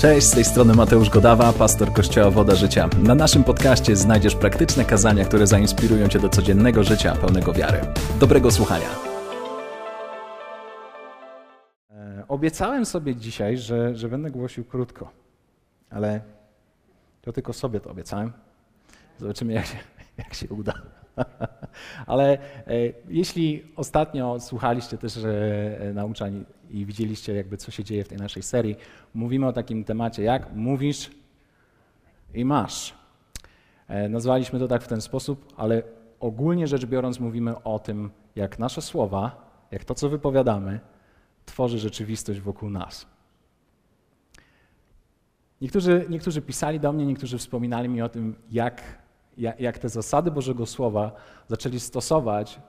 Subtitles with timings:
[0.00, 2.88] Cześć, z tej strony Mateusz Godawa, pastor Kościoła Woda Życia.
[3.02, 7.80] Na naszym podcaście znajdziesz praktyczne kazania, które zainspirują Cię do codziennego życia pełnego wiary.
[8.20, 8.86] Dobrego słuchania.
[11.90, 15.10] E, Obiecałem sobie dzisiaj, że, że będę głosił krótko,
[15.90, 16.20] ale
[17.22, 18.32] to tylko sobie to obiecałem.
[19.18, 19.76] Zobaczymy, jak się,
[20.18, 20.72] jak się uda.
[22.06, 22.38] Ale e,
[23.08, 28.42] jeśli ostatnio słuchaliście też e, nauczań i widzieliście jakby co się dzieje w tej naszej
[28.42, 28.76] serii,
[29.14, 31.10] mówimy o takim temacie jak mówisz
[32.34, 32.94] i masz.
[33.88, 35.82] E, nazwaliśmy to tak w ten sposób, ale
[36.20, 40.80] ogólnie rzecz biorąc mówimy o tym, jak nasze słowa, jak to co wypowiadamy,
[41.46, 43.06] tworzy rzeczywistość wokół nas.
[45.60, 48.82] Niektórzy, niektórzy pisali do mnie, niektórzy wspominali mi o tym, jak,
[49.40, 51.12] jak, te zasady Bożego Słowa
[51.48, 52.60] zaczęli stosować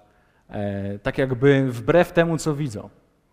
[0.50, 2.90] e, tak jakby wbrew temu, co widzą.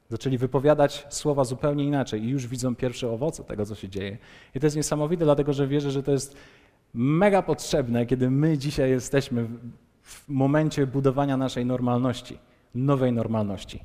[0.09, 4.19] Zaczęli wypowiadać słowa zupełnie inaczej i już widzą pierwsze owoce tego, co się dzieje.
[4.55, 6.37] I to jest niesamowite, dlatego że wierzę, że to jest
[6.95, 9.59] mega potrzebne, kiedy my dzisiaj jesteśmy w,
[10.03, 12.39] w momencie budowania naszej normalności,
[12.75, 13.85] nowej normalności.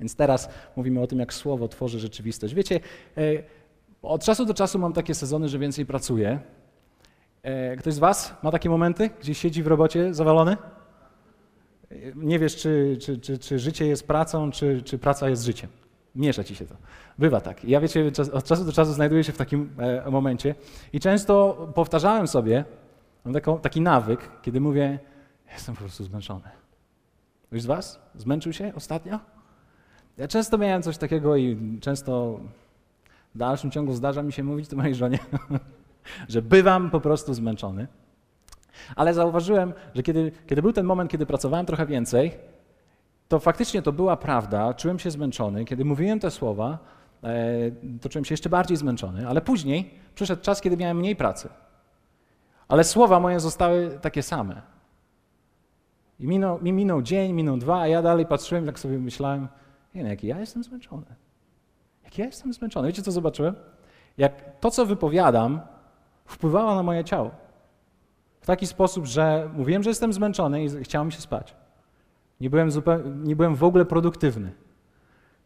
[0.00, 2.54] Więc teraz mówimy o tym, jak słowo tworzy rzeczywistość.
[2.54, 2.80] Wiecie,
[3.16, 3.20] e,
[4.02, 6.40] od czasu do czasu mam takie sezony, że więcej pracuję.
[7.44, 10.56] E, Ktoś z Was ma takie momenty, gdzie siedzi w robocie zawalony?
[12.14, 15.70] Nie wiesz, czy, czy, czy, czy życie jest pracą, czy, czy praca jest życiem.
[16.14, 16.74] Miesza ci się to.
[17.18, 17.64] Bywa tak.
[17.64, 20.54] Ja wiecie, od czasu do czasu znajduję się w takim e, momencie
[20.92, 22.64] i często powtarzałem sobie,
[23.24, 24.98] mam taką, taki nawyk, kiedy mówię,
[25.52, 26.48] jestem po prostu zmęczony.
[27.46, 29.20] Ktoś z Was zmęczył się ostatnio?
[30.16, 32.40] Ja często miałem coś takiego i często
[33.34, 35.18] w dalszym ciągu zdarza mi się mówić to mojej żonie,
[36.28, 37.86] że bywam po prostu zmęczony.
[38.96, 42.32] Ale zauważyłem, że kiedy, kiedy był ten moment, kiedy pracowałem trochę więcej,
[43.28, 45.64] to faktycznie to była prawda, czułem się zmęczony.
[45.64, 46.78] Kiedy mówiłem te słowa,
[47.24, 51.48] e, to czułem się jeszcze bardziej zmęczony, ale później przyszedł czas, kiedy miałem mniej pracy.
[52.68, 54.62] Ale słowa moje zostały takie same.
[56.20, 59.48] I minął, mi minął dzień, minął dwa, a ja dalej patrzyłem, tak sobie myślałem,
[59.94, 61.06] nie no, jaki ja jestem zmęczony.
[62.04, 62.88] Jak ja jestem zmęczony.
[62.88, 63.54] Wiecie, co zobaczyłem?
[64.18, 65.60] Jak to, co wypowiadam,
[66.24, 67.30] wpływało na moje ciało.
[68.40, 71.54] W taki sposób, że mówiłem, że jestem zmęczony i chciałem się spać.
[72.40, 74.52] Nie byłem, zupełnie, nie byłem w ogóle produktywny.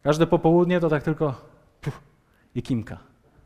[0.03, 1.33] Każde popołudnie to tak tylko
[1.81, 2.01] puf,
[2.55, 2.97] i kimka.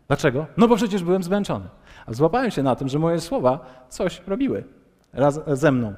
[0.07, 0.45] Dlaczego?
[0.57, 1.65] No bo przecież byłem zmęczony.
[2.05, 4.63] A złapałem się na tym, że moje słowa coś robiły
[5.13, 5.93] raz, ze mną.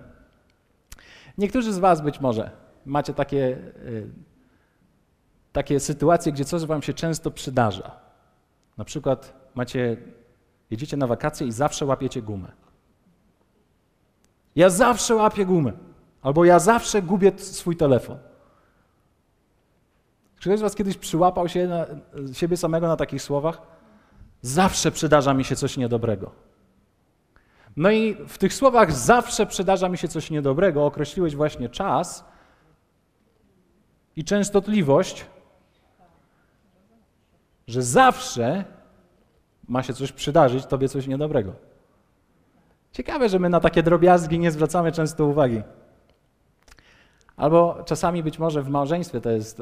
[1.38, 3.58] Niektórzy z Was być może macie takie,
[3.88, 4.10] y,
[5.52, 7.92] takie sytuacje, gdzie coś Wam się często przydarza.
[8.78, 9.98] Na przykład macie,
[10.76, 12.52] jedziecie na wakacje i zawsze łapiecie gumę.
[14.56, 15.72] Ja zawsze łapię gumę.
[16.22, 18.18] Albo ja zawsze gubię swój telefon.
[20.40, 21.86] Czy ktoś z Was kiedyś przyłapał się na,
[22.34, 23.62] siebie samego na takich słowach?
[24.42, 26.32] Zawsze przydarza mi się coś niedobrego.
[27.76, 32.26] No i w tych słowach zawsze przydarza mi się coś niedobrego określiłeś właśnie czas
[34.16, 35.26] i częstotliwość,
[37.68, 38.66] że zawsze
[39.68, 41.54] ma się coś przydarzyć, tobie coś niedobrego.
[42.92, 45.62] Ciekawe, że my na takie drobiazgi nie zwracamy często uwagi.
[47.38, 49.60] Albo czasami być może w małżeństwie to, jest,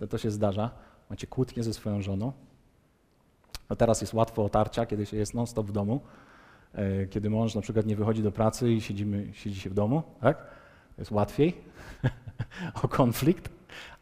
[0.00, 0.70] e, to się zdarza.
[1.10, 2.32] Macie kłótnię ze swoją żoną.
[3.70, 6.00] No teraz jest łatwo otarcia, kiedy się jest non-stop w domu.
[6.74, 10.02] E, Kiedy mąż na przykład nie wychodzi do pracy i siedzimy, siedzi się w domu,
[10.20, 10.46] tak?
[10.98, 11.54] Jest łatwiej
[12.82, 13.48] o konflikt,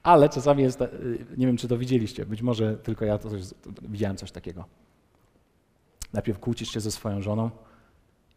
[0.03, 0.89] ale czasami jest, e,
[1.37, 3.43] nie wiem czy to widzieliście, być może tylko ja to coś,
[3.83, 4.65] widziałem coś takiego.
[6.13, 7.51] Najpierw kłócisz się ze swoją żoną,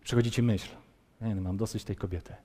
[0.04, 0.76] przychodzi ci myśl,
[1.22, 2.36] nie, mam dosyć tej kobiety.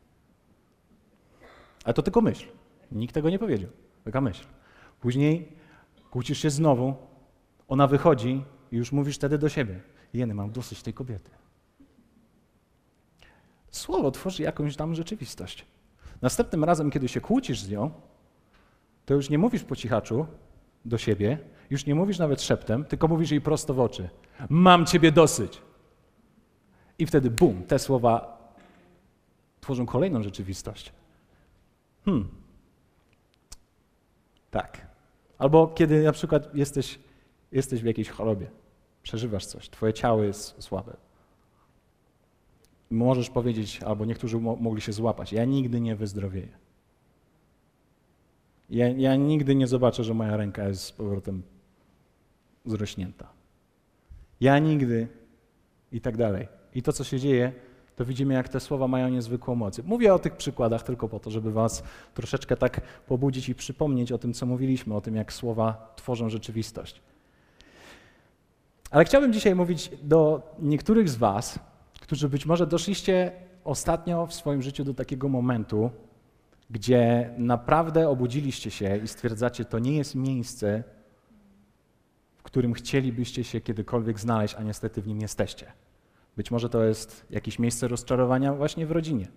[1.85, 2.47] Ale to tylko myśl.
[2.93, 3.71] Nikt tego nie powiedział.
[4.05, 4.45] Taka myśl.
[5.01, 5.53] Później
[6.11, 6.95] kłócisz się znowu,
[7.69, 9.81] ona wychodzi i już mówisz wtedy do siebie.
[10.13, 11.31] Jeny, mam dosyć tej kobiety.
[13.71, 15.67] Słowo tworzy jakąś tam rzeczywistość.
[16.23, 17.91] Następnym razem, kiedy się kłócisz z nią,
[19.07, 20.27] to już nie mówisz po cichaczu
[20.85, 21.39] do siebie,
[21.71, 24.09] już nie mówisz nawet szeptem, tylko mówisz jej prosto w oczy.
[24.49, 25.63] Mam ciebie dosyć.
[26.99, 28.41] I wtedy bum, te słowa
[29.61, 30.93] tworzą kolejną rzeczywistość.
[32.05, 32.29] Hmm.
[34.51, 34.87] Tak.
[35.39, 36.99] Albo kiedy na przykład jesteś,
[37.53, 38.51] jesteś w jakiejś chorobie,
[39.03, 40.97] przeżywasz coś, twoje ciało jest słabe.
[42.91, 46.59] Możesz powiedzieć, albo niektórzy mo- mogli się złapać, ja nigdy nie wyzdrowieję.
[48.71, 51.43] Ja, ja nigdy nie zobaczę, że moja ręka jest z powrotem
[52.67, 53.29] zrośnięta.
[54.41, 55.09] Ja nigdy
[55.93, 56.49] i tak dalej.
[56.75, 57.53] I to, co się dzieje,
[57.97, 59.79] to widzimy, jak te słowa mają niezwykłą moc.
[59.79, 61.83] Mówię o tych przykładach tylko po to, żeby Was
[62.15, 67.01] troszeczkę tak pobudzić i przypomnieć o tym, co mówiliśmy, o tym, jak słowa tworzą rzeczywistość.
[68.91, 71.59] Ale chciałbym dzisiaj mówić do niektórych z Was,
[72.01, 73.33] którzy być może doszliście
[73.65, 75.91] ostatnio w swoim życiu do takiego momentu,
[76.71, 80.85] gdzie naprawdę obudziliście się i stwierdzacie, to nie jest miejsce,
[82.41, 85.73] w którym chcielibyście się kiedykolwiek znaleźć, a niestety w nim jesteście.
[86.37, 89.29] Być może to jest jakieś miejsce rozczarowania właśnie w rodzinie,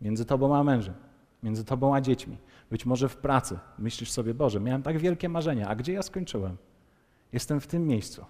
[0.00, 0.94] między tobą a mężem,
[1.42, 2.38] między tobą a dziećmi,
[2.70, 3.58] być może w pracy.
[3.78, 6.56] Myślisz sobie, Boże, miałem tak wielkie marzenia, a gdzie ja skończyłem?
[7.32, 8.24] Jestem w tym miejscu.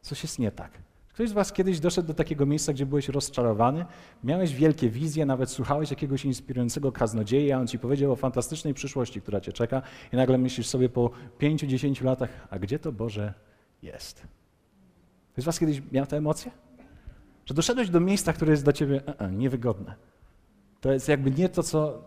[0.00, 0.89] Coś jest nie tak.
[1.20, 3.84] Ktoś z Was kiedyś doszedł do takiego miejsca, gdzie byłeś rozczarowany,
[4.24, 9.40] miałeś wielkie wizje, nawet słuchałeś jakiegoś inspirującego kaznodzieja, on ci powiedział o fantastycznej przyszłości, która
[9.40, 9.82] cię czeka,
[10.12, 13.34] i nagle myślisz sobie po pięciu, dziesięciu latach, a gdzie to Boże
[13.82, 14.22] jest?
[15.32, 16.50] Ktoś z Was kiedyś miał te emocje?
[17.46, 19.94] Że doszedłeś do miejsca, które jest dla ciebie e -e, niewygodne.
[20.80, 22.02] To jest jakby nie to, co.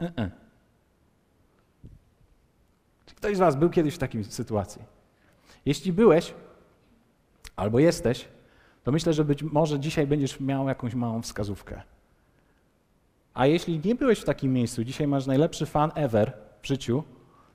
[0.00, 0.30] E
[3.06, 4.82] Czy ktoś z Was był kiedyś w takiej sytuacji?
[5.66, 6.34] Jeśli byłeś,
[7.56, 8.28] albo jesteś,
[8.84, 11.82] to myślę, że być może dzisiaj będziesz miał jakąś małą wskazówkę.
[13.34, 16.32] A jeśli nie byłeś w takim miejscu, dzisiaj masz najlepszy fan ever
[16.62, 17.02] w życiu,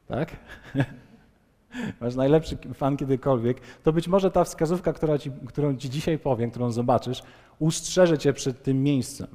[0.07, 0.31] tak?
[2.01, 6.71] masz najlepszy fan kiedykolwiek, to być może ta wskazówka, ci, którą ci dzisiaj powiem, którą
[6.71, 7.23] zobaczysz,
[7.59, 9.27] ustrzeże cię przed tym miejscem,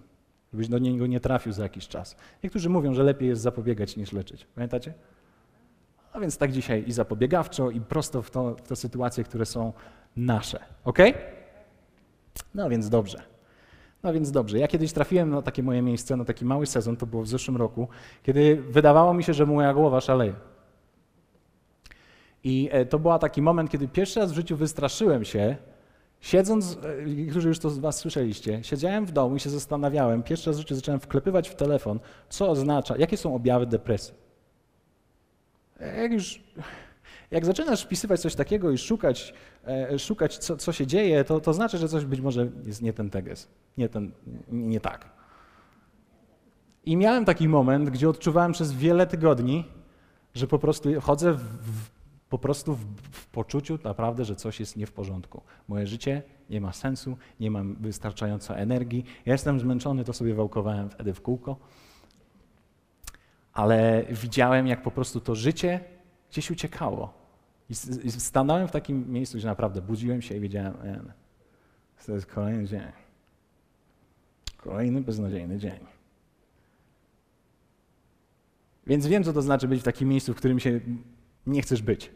[0.53, 2.17] żebyś do niego nie trafił za jakiś czas.
[2.45, 4.47] Niektórzy mówią, że lepiej jest zapobiegać niż leczyć.
[4.55, 4.95] Pamiętacie?
[6.13, 9.73] A więc tak dzisiaj i zapobiegawczo, i prosto w, to, w te sytuacje, które są
[10.17, 10.59] nasze.
[10.85, 10.99] Ok?
[12.55, 13.23] No więc dobrze.
[14.03, 14.59] No więc dobrze.
[14.59, 17.57] Ja kiedyś trafiłem na takie moje miejsce, na taki mały sezon, to było w zeszłym
[17.57, 17.89] roku,
[18.23, 20.35] kiedy wydawało mi się, że moja głowa szaleje.
[22.45, 25.57] I e, to był taki moment, kiedy pierwszy raz w życiu wystraszyłem się,
[26.21, 26.79] siedząc,
[27.27, 30.57] e, którzy już to z Was słyszeliście, siedziałem w domu i się zastanawiałem, pierwszy raz
[30.57, 34.15] w życiu zacząłem wklepywać w telefon, co oznacza, jakie są objawy depresji.
[35.81, 36.41] Jak już
[37.33, 39.35] jak zaczynasz wpisywać coś takiego i szukać, e,
[39.99, 43.11] szukać co, co się dzieje, to, to znaczy, że coś być może jest nie ten
[43.11, 43.49] teges,
[43.79, 44.13] nie, ten,
[44.49, 45.11] nie tak.
[46.85, 49.65] I miałem taki moment, gdzie odczuwałem przez wiele tygodni,
[50.35, 51.91] że po prostu chodzę w,
[52.29, 55.43] po prostu w, w, poczuciu naprawdę, że coś jest nie w porządku.
[55.69, 59.05] Moje życie nie ma sensu, nie mam wystarczająco energii.
[59.27, 61.57] Ja jestem zmęczony, to sobie wałkowałem wtedy w kółko.
[63.53, 65.81] Ale widziałem, jak po prostu to życie
[66.31, 67.22] gdzieś uciekało.
[67.71, 70.75] I stanąłem w takim miejscu, gdzie naprawdę budziłem się i wiedziałem,
[72.07, 72.83] to jest kolejny dzień.
[74.57, 75.81] Kolejny beznadziejny dzień.
[78.87, 80.81] Więc wiem, co to znaczy być w takim miejscu, w którym się
[81.47, 82.11] nie chcesz być.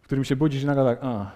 [0.00, 1.32] W którym się budzisz i nagle tak, a,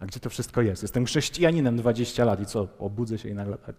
[0.00, 0.82] a gdzie to wszystko jest?
[0.82, 3.76] Jestem chrześcijaninem 20 lat i co, obudzę się i nagle tak,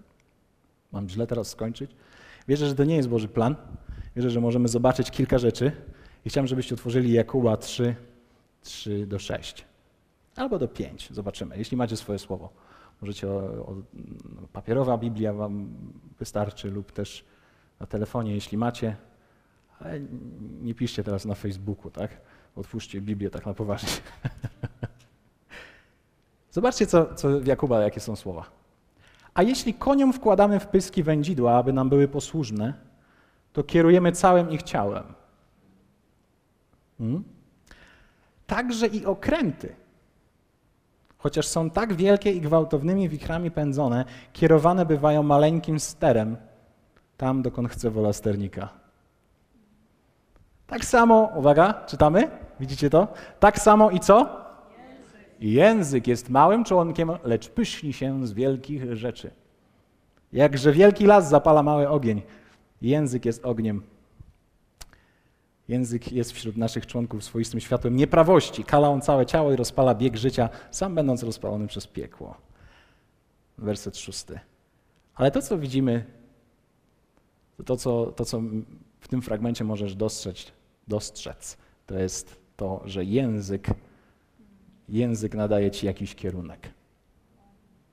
[0.92, 1.96] mam źle teraz skończyć?
[2.48, 3.56] Wierzę, że to nie jest Boży plan.
[4.16, 5.72] Wierzę, że możemy zobaczyć kilka rzeczy,
[6.26, 7.96] i chciałem, żebyście otworzyli Jakuba 3,
[8.62, 9.66] 3 do 6.
[10.36, 12.50] Albo do 5, zobaczymy, jeśli macie swoje słowo.
[13.02, 13.76] Możecie, o, o,
[14.54, 15.70] papierowa Biblia wam
[16.20, 17.26] wystarczy lub też
[17.80, 18.96] na telefonie, jeśli macie.
[19.80, 20.00] Ale
[20.62, 22.22] nie piszcie teraz na Facebooku, tak?
[22.56, 23.90] Otwórzcie Biblię tak na poważnie.
[26.52, 28.46] Zobaczcie, co, co w Jakuba, jakie są słowa.
[29.34, 32.74] A jeśli koniom wkładamy w pyski wędzidła, aby nam były posłużne,
[33.54, 35.04] to kierujemy całym ich ciałem.
[36.98, 37.24] Hmm?
[38.48, 39.76] Także i okręty,
[41.18, 46.38] chociaż są tak wielkie i gwałtownymi wichrami pędzone, kierowane bywają maleńkim sterem
[47.18, 48.70] tam, dokąd chce wola sternika.
[50.68, 52.32] Tak samo, uwaga, czytamy?
[52.60, 53.08] Widzicie to?
[53.40, 54.46] Tak samo i co?
[55.40, 59.32] Język jest małym członkiem, lecz pyszni się z wielkich rzeczy.
[60.34, 62.22] Jakże wielki las zapala mały ogień,
[62.82, 63.82] język jest ogniem
[65.68, 68.64] Język jest wśród naszych członków swoistym światłem nieprawości.
[68.64, 72.38] Kala on całe ciało i rozpala bieg życia, sam będąc rozpalony przez piekło.
[73.58, 74.40] Werset szósty.
[75.16, 76.06] Ale to, co widzimy,
[77.58, 78.42] to, to, co, to, co
[79.00, 80.52] w tym fragmencie możesz dostrzec,
[80.88, 83.68] dostrzec, to jest to, że język,
[84.90, 86.70] język nadaje ci jakiś kierunek.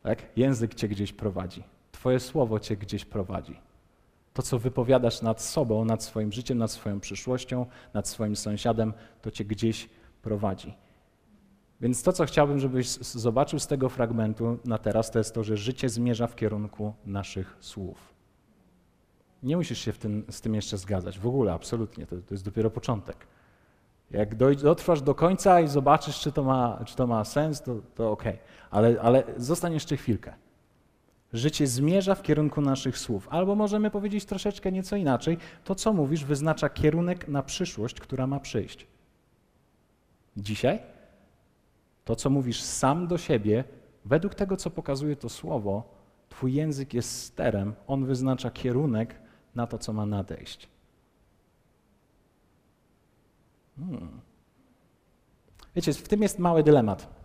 [0.03, 0.23] Tak?
[0.37, 1.65] Język cię gdzieś prowadzi.
[1.93, 3.72] Twoje słowo cię gdzieś prowadzi.
[4.35, 9.31] To, co wypowiadasz nad sobą, nad swoim życiem, nad swoją przyszłością, nad swoim sąsiadem, to
[9.31, 9.89] cię gdzieś
[10.23, 10.75] prowadzi.
[11.81, 15.57] Więc to, co chciałbym, żebyś zobaczył z tego fragmentu na teraz, to jest to, że
[15.57, 18.15] życie zmierza w kierunku naszych słów.
[19.43, 21.19] Nie musisz się tym, z tym jeszcze zgadzać.
[21.19, 22.07] W ogóle, absolutnie.
[22.07, 23.27] To, to jest dopiero początek.
[24.11, 28.11] Jak dotrwasz do końca i zobaczysz, czy to ma, czy to ma sens, to, to
[28.11, 28.25] ok.
[28.71, 30.35] Ale, ale zostań jeszcze chwilkę.
[31.33, 33.29] Życie zmierza w kierunku naszych słów.
[33.31, 35.39] Albo możemy powiedzieć troszeczkę nieco inaczej.
[35.65, 38.87] To, co mówisz, wyznacza kierunek na przyszłość, która ma przyjść.
[40.37, 40.81] Dzisiaj
[42.05, 43.65] To, co mówisz sam do siebie,
[44.05, 49.21] według tego, co pokazuje to słowo, Twój język jest sterem, on wyznacza kierunek
[49.55, 50.69] na to, co ma nadejść.
[53.77, 54.21] Hmm.
[55.75, 57.22] Wiecie, w tym jest mały dylemat.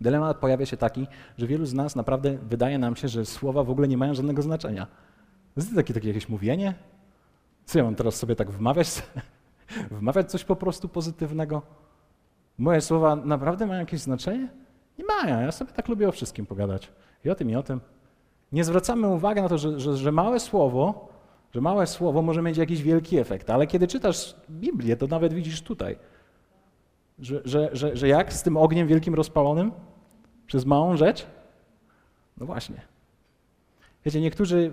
[0.00, 1.06] Dylemat pojawia się taki,
[1.38, 4.42] że wielu z nas naprawdę wydaje nam się, że słowa w ogóle nie mają żadnego
[4.42, 4.86] znaczenia.
[5.56, 6.74] Jest to takie, takie jakieś mówienie?
[7.64, 9.02] Co ja mam teraz sobie tak wmawiać?
[9.90, 11.62] wmawiać coś po prostu pozytywnego?
[12.58, 14.48] Moje słowa naprawdę mają jakieś znaczenie?
[14.98, 15.40] Nie mają.
[15.40, 16.92] Ja sobie tak lubię o wszystkim pogadać.
[17.24, 17.80] I o tym, i o tym.
[18.52, 21.08] Nie zwracamy uwagi na to, że, że, że małe słowo,
[21.54, 25.62] że małe słowo może mieć jakiś wielki efekt, ale kiedy czytasz Biblię, to nawet widzisz
[25.62, 25.98] tutaj,
[27.18, 29.72] że, że, że, że jak z tym ogniem wielkim rozpalonym
[30.46, 31.26] przez małą rzecz?
[32.36, 32.80] No właśnie.
[34.04, 34.72] Wiecie, niektórzy,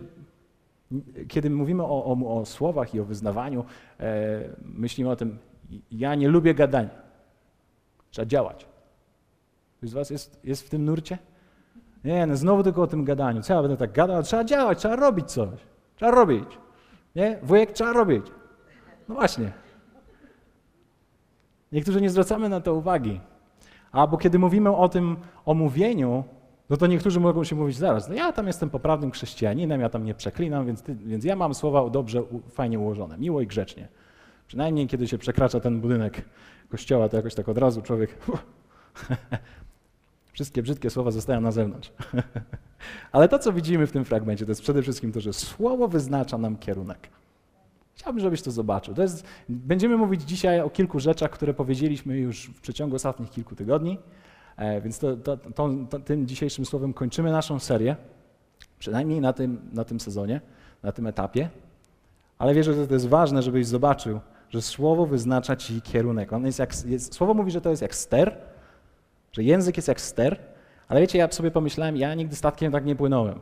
[1.27, 3.65] kiedy mówimy o, o, o słowach i o wyznawaniu,
[3.99, 5.37] e, myślimy o tym,
[5.91, 6.89] ja nie lubię gadania.
[8.11, 8.67] Trzeba działać.
[9.77, 11.17] Ktoś z Was jest, jest w tym nurcie?
[12.03, 13.41] Nie, no znowu tylko o tym gadaniu.
[13.41, 14.23] Co ja będę tak gadał?
[14.23, 15.59] Trzeba działać, trzeba robić coś.
[15.95, 16.57] Trzeba robić.
[17.15, 17.39] Nie?
[17.43, 18.25] Wujek trzeba robić.
[19.09, 19.51] No właśnie.
[21.71, 23.19] Niektórzy nie zwracamy na to uwagi.
[23.91, 26.23] Albo kiedy mówimy o tym omówieniu,
[26.69, 30.05] no to niektórzy mogą się mówić zaraz, no ja tam jestem poprawnym chrześcijaninem, ja tam
[30.05, 33.87] nie przeklinam, więc, ty, więc ja mam słowa dobrze, fajnie ułożone, miło i grzecznie.
[34.47, 36.21] Przynajmniej kiedy się przekracza ten budynek
[36.69, 38.17] kościoła, to jakoś tak od razu człowiek
[40.35, 41.91] Wszystkie brzydkie słowa zostają na zewnątrz.
[43.11, 46.37] Ale to, co widzimy w tym fragmencie, to jest przede wszystkim to, że słowo wyznacza
[46.37, 47.09] nam kierunek.
[47.95, 48.93] Chciałbym, żebyś to zobaczył.
[48.93, 53.55] To jest, będziemy mówić dzisiaj o kilku rzeczach, które powiedzieliśmy już w przeciągu ostatnich kilku
[53.55, 53.97] tygodni,
[54.57, 57.95] e, więc to, to, to, tym dzisiejszym słowem kończymy naszą serię,
[58.79, 60.41] przynajmniej na tym, na tym sezonie,
[60.83, 61.49] na tym etapie.
[62.37, 66.33] Ale wierzę, że to jest ważne, żebyś zobaczył, że słowo wyznacza ci kierunek.
[66.33, 68.37] On jest jak, jest, słowo mówi, że to jest jak ster,
[69.31, 70.39] że język jest jak ster,
[70.87, 73.39] ale wiecie, ja sobie pomyślałem, ja nigdy statkiem tak nie płynąłem.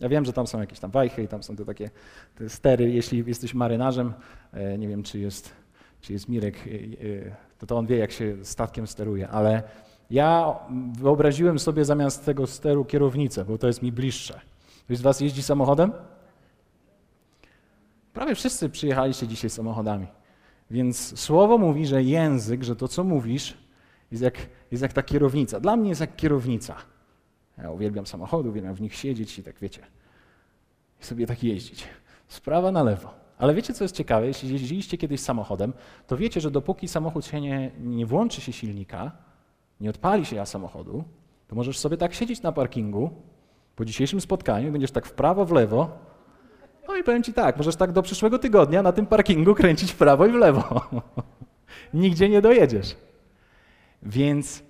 [0.00, 1.90] Ja wiem, że tam są jakieś tam wajchy i tam są te takie
[2.34, 2.90] te stery.
[2.90, 4.12] Jeśli jesteś marynarzem,
[4.52, 5.52] e, nie wiem, czy jest,
[6.00, 9.62] czy jest Mirek, e, e, to, to on wie, jak się statkiem steruje, ale
[10.10, 10.56] ja
[10.98, 14.40] wyobraziłem sobie zamiast tego steru kierownicę, bo to jest mi bliższe.
[14.84, 15.92] Ktoś z was jeździ samochodem?
[18.12, 20.06] Prawie wszyscy przyjechaliście dzisiaj samochodami.
[20.70, 23.58] Więc słowo mówi, że język, że to, co mówisz,
[24.10, 24.38] jest jak,
[24.70, 25.60] jest jak ta kierownica.
[25.60, 26.76] Dla mnie jest jak kierownica.
[27.58, 29.80] Ja uwielbiam samochody, uwielbiam w nich siedzieć i tak wiecie,
[31.00, 31.88] i sobie tak jeździć.
[32.28, 33.14] Sprawa na lewo.
[33.38, 34.26] Ale wiecie, co jest ciekawe?
[34.26, 35.72] Jeśli jeździliście kiedyś samochodem,
[36.06, 39.12] to wiecie, że dopóki samochód się nie, nie włączy się silnika,
[39.80, 41.04] nie odpali się ja samochodu,
[41.48, 43.10] to możesz sobie tak siedzieć na parkingu
[43.76, 45.98] po dzisiejszym spotkaniu, będziesz tak w prawo, w lewo.
[46.88, 49.96] No i powiem ci tak, możesz tak do przyszłego tygodnia na tym parkingu kręcić w
[49.96, 50.80] prawo i w lewo.
[51.94, 52.96] Nigdzie nie dojedziesz.
[54.02, 54.62] Więc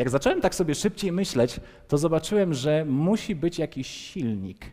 [0.00, 4.72] jak zacząłem tak sobie szybciej myśleć, to zobaczyłem, że musi być jakiś silnik,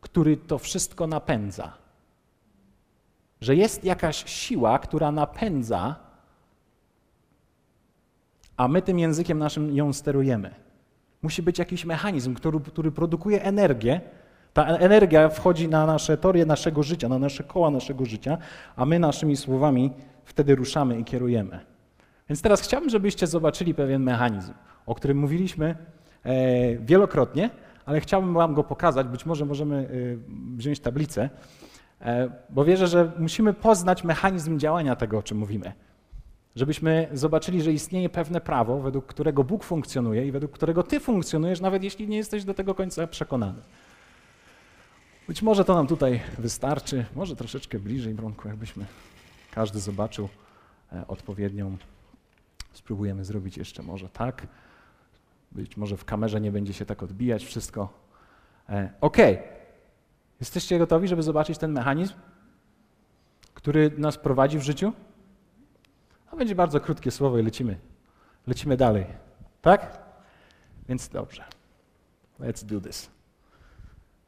[0.00, 1.72] który to wszystko napędza.
[3.40, 5.96] Że jest jakaś siła, która napędza,
[8.56, 10.54] a my tym językiem naszym ją sterujemy.
[11.22, 14.00] Musi być jakiś mechanizm, który, który produkuje energię.
[14.52, 18.38] Ta energia wchodzi na nasze torie naszego życia, na nasze koła naszego życia,
[18.76, 19.92] a my naszymi słowami
[20.24, 21.69] wtedy ruszamy i kierujemy.
[22.30, 24.52] Więc teraz chciałbym, żebyście zobaczyli pewien mechanizm,
[24.86, 25.76] o którym mówiliśmy
[26.24, 27.50] e, wielokrotnie,
[27.86, 29.06] ale chciałbym Wam go pokazać.
[29.06, 31.30] Być może możemy e, wziąć tablicę,
[32.00, 35.72] e, bo wierzę, że musimy poznać mechanizm działania tego, o czym mówimy.
[36.56, 41.60] Żebyśmy zobaczyli, że istnieje pewne prawo, według którego Bóg funkcjonuje i według którego Ty funkcjonujesz,
[41.60, 43.62] nawet jeśli nie jesteś do tego końca przekonany.
[45.28, 48.84] Być może to nam tutaj wystarczy, może troszeczkę bliżej, Bronku, jakbyśmy
[49.50, 50.28] każdy zobaczył
[51.08, 51.76] odpowiednią
[52.72, 54.46] Spróbujemy zrobić jeszcze może tak.
[55.52, 57.92] Być może w kamerze nie będzie się tak odbijać wszystko.
[58.68, 59.16] E, ok.
[60.40, 62.14] Jesteście gotowi, żeby zobaczyć ten mechanizm,
[63.54, 64.92] który nas prowadzi w życiu?
[66.30, 67.78] To będzie bardzo krótkie słowo i lecimy.
[68.46, 69.06] Lecimy dalej.
[69.62, 69.98] Tak?
[70.88, 71.44] Więc dobrze.
[72.40, 73.10] Let's do this.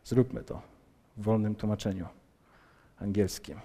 [0.04, 0.62] Zróbmy to
[1.16, 2.06] w wolnym tłumaczeniu
[3.00, 3.60] angielskim.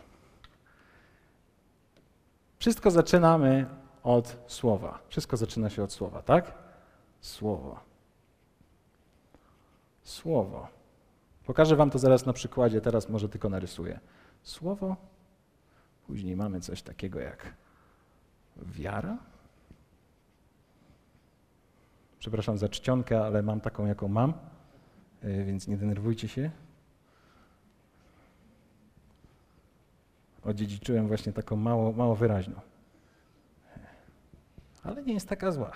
[2.60, 3.66] Wszystko zaczynamy
[4.08, 5.00] od słowa.
[5.08, 6.54] Wszystko zaczyna się od słowa, tak?
[7.22, 7.80] Słowo.
[10.04, 10.68] Słowo.
[11.46, 14.00] Pokażę Wam to zaraz na przykładzie, teraz może tylko narysuję.
[14.44, 14.96] Słowo,
[16.08, 17.54] później mamy coś takiego jak
[18.58, 19.18] wiara.
[22.20, 24.34] Przepraszam za czcionkę, ale mam taką, jaką mam,
[25.22, 26.52] e, więc nie denerwujcie się.
[30.44, 32.62] Odziedziczyłem właśnie taką mało, mało wyraźną.
[34.88, 35.72] Ale nie jest taka zła.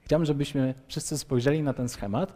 [0.00, 2.32] Chciałbym, żebyśmy wszyscy spojrzeli na ten schemat.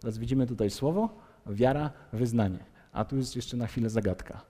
[0.00, 1.08] Teraz widzimy tutaj słowo,
[1.46, 2.58] wiara, wyznanie.
[2.92, 4.40] A tu jest jeszcze na chwilę zagadka.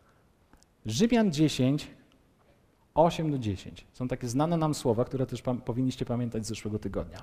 [0.87, 1.91] Rzymian 10,
[2.95, 3.87] 8 do 10.
[3.93, 7.23] Są takie znane nam słowa, które też powinniście pamiętać z zeszłego tygodnia.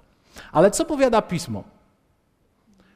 [0.52, 1.64] Ale co powiada pismo?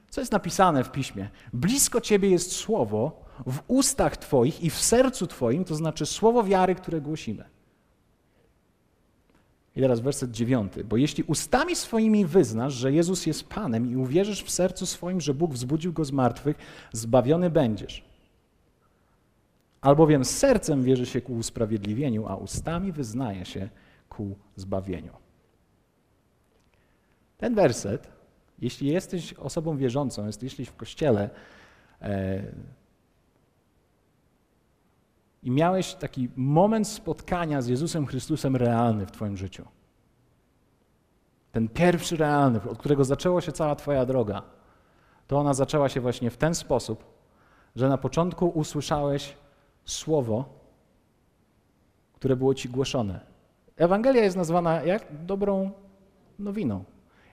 [0.10, 1.30] Co jest napisane w piśmie?
[1.54, 6.76] Blisko ciebie jest słowo w ustach twoich i w sercu twoim, to znaczy słowo wiary,
[6.76, 7.44] które głosimy.
[9.76, 10.84] I teraz werset dziewiąty.
[10.84, 15.34] Bo jeśli ustami swoimi wyznasz, że Jezus jest Panem i uwierzysz w sercu swoim, że
[15.34, 16.58] Bóg wzbudził go z martwych,
[16.92, 18.04] zbawiony będziesz.
[19.82, 23.70] Albowiem sercem wierzy się ku usprawiedliwieniu, a ustami wyznaje się
[24.10, 25.14] ku zbawieniu.
[27.38, 28.08] Ten werset,
[28.62, 31.30] jeśli jesteś osobą wierzącą, jesteś w kościele
[32.02, 32.44] e,
[35.44, 39.66] i miałeś taki moment spotkania z Jezusem Chrystusem realny w Twoim życiu,
[41.52, 44.42] ten pierwszy realny, od którego zaczęła się cała Twoja droga,
[45.28, 47.04] to ona zaczęła się właśnie w ten sposób,
[47.76, 49.38] że na początku usłyszałeś
[49.86, 50.46] słowo,
[52.14, 53.20] które było Ci głoszone.
[53.78, 55.72] Ewangelia jest nazwana jak dobrą
[56.40, 56.84] nowiną.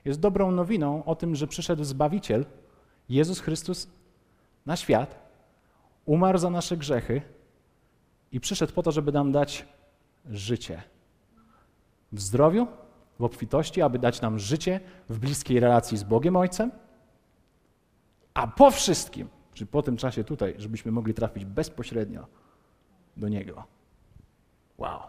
[0.05, 2.45] Jest dobrą nowiną o tym, że przyszedł Zbawiciel,
[3.09, 3.87] Jezus Chrystus,
[4.65, 5.19] na świat,
[6.05, 7.21] umarł za nasze grzechy
[8.31, 9.65] i przyszedł po to, żeby nam dać
[10.29, 10.83] życie.
[12.11, 12.67] W zdrowiu,
[13.19, 16.71] w obfitości, aby dać nam życie w bliskiej relacji z Bogiem Ojcem,
[18.33, 22.27] a po wszystkim, czyli po tym czasie tutaj, żebyśmy mogli trafić bezpośrednio
[23.17, 23.63] do Niego.
[24.77, 24.99] Wow.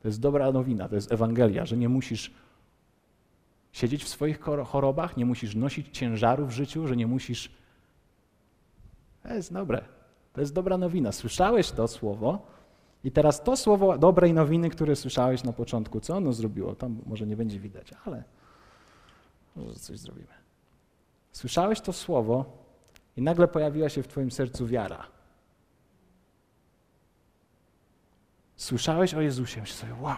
[0.00, 2.34] To jest dobra nowina, to jest Ewangelia, że nie musisz
[3.72, 7.50] siedzieć w swoich chorobach, nie musisz nosić ciężaru w życiu, że nie musisz.
[9.22, 9.97] To jest dobre.
[10.38, 11.12] To jest dobra nowina.
[11.12, 12.46] Słyszałeś to słowo
[13.04, 16.74] i teraz to słowo dobrej nowiny, które słyszałeś na początku, co ono zrobiło?
[16.74, 18.24] Tam może nie będzie widać, ale
[19.56, 20.34] może coś zrobimy.
[21.32, 22.44] Słyszałeś to słowo
[23.16, 25.06] i nagle pojawiła się w Twoim sercu wiara.
[28.56, 30.16] Słyszałeś o Jezusie, myślisz sobie, wow,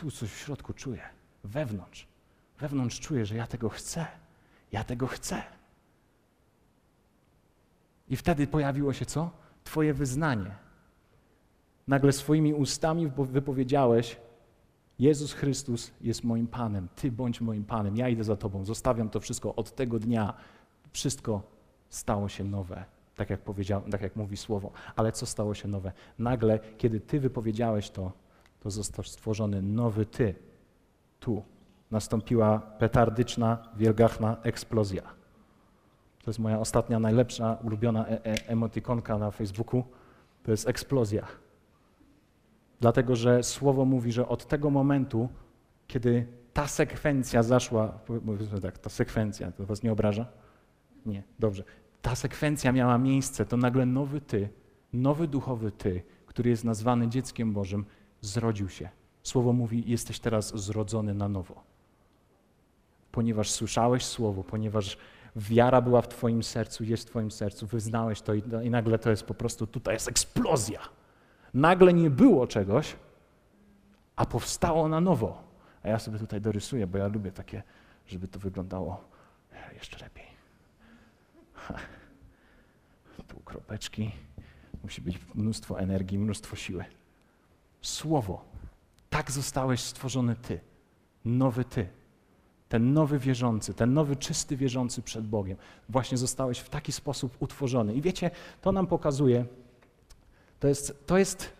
[0.00, 1.02] tu coś w środku czuję,
[1.44, 2.06] wewnątrz.
[2.58, 4.06] Wewnątrz czuję, że ja tego chcę.
[4.72, 5.42] Ja tego chcę.
[8.12, 9.30] I wtedy pojawiło się co?
[9.64, 10.50] Twoje wyznanie.
[11.88, 14.16] Nagle swoimi ustami wypowiedziałeś:
[14.98, 19.20] Jezus Chrystus jest moim Panem, Ty bądź moim Panem, ja idę za Tobą, zostawiam to
[19.20, 19.54] wszystko.
[19.54, 20.34] Od tego dnia
[20.92, 21.42] wszystko
[21.88, 22.84] stało się nowe
[23.16, 24.70] tak jak, powiedział, tak jak mówi słowo.
[24.96, 25.92] Ale co stało się nowe?
[26.18, 28.12] Nagle, kiedy Ty wypowiedziałeś to,
[28.60, 30.34] to został stworzony nowy Ty.
[31.20, 31.42] Tu
[31.90, 35.21] nastąpiła petardyczna, wielgachna eksplozja.
[36.22, 39.84] To jest moja ostatnia, najlepsza, ulubiona e e emotikonka na Facebooku.
[40.42, 41.26] To jest eksplozja.
[42.80, 45.28] Dlatego, że słowo mówi, że od tego momentu,
[45.86, 47.88] kiedy ta sekwencja zaszła,
[48.26, 50.26] powiedzmy tak, ta sekwencja, to was nie obraża?
[51.06, 51.64] Nie, dobrze
[52.02, 54.48] ta sekwencja miała miejsce, to nagle nowy ty,
[54.92, 57.84] nowy duchowy ty, który jest nazwany dzieckiem Bożym,
[58.20, 58.88] zrodził się.
[59.22, 61.62] Słowo mówi: Jesteś teraz zrodzony na nowo.
[63.12, 64.98] Ponieważ słyszałeś słowo, ponieważ
[65.36, 69.10] wiara była w Twoim sercu, jest w Twoim sercu, wyznałeś to i, i nagle to
[69.10, 70.80] jest po prostu tutaj jest eksplozja.
[71.54, 72.96] Nagle nie było czegoś,
[74.16, 75.42] a powstało na nowo.
[75.82, 77.62] A ja sobie tutaj dorysuję, bo ja lubię takie,
[78.06, 79.04] żeby to wyglądało
[79.74, 80.26] jeszcze lepiej.
[83.28, 84.12] Tu kropeczki.
[84.82, 86.84] Musi być mnóstwo energii, mnóstwo siły.
[87.82, 88.44] Słowo.
[89.10, 90.60] Tak zostałeś stworzony Ty.
[91.24, 91.88] Nowy Ty.
[92.72, 95.56] Ten nowy wierzący, ten nowy czysty wierzący przed Bogiem.
[95.88, 97.94] Właśnie zostałeś w taki sposób utworzony.
[97.94, 98.30] I wiecie,
[98.60, 99.44] to nam pokazuje,
[100.60, 101.52] to jest, to jest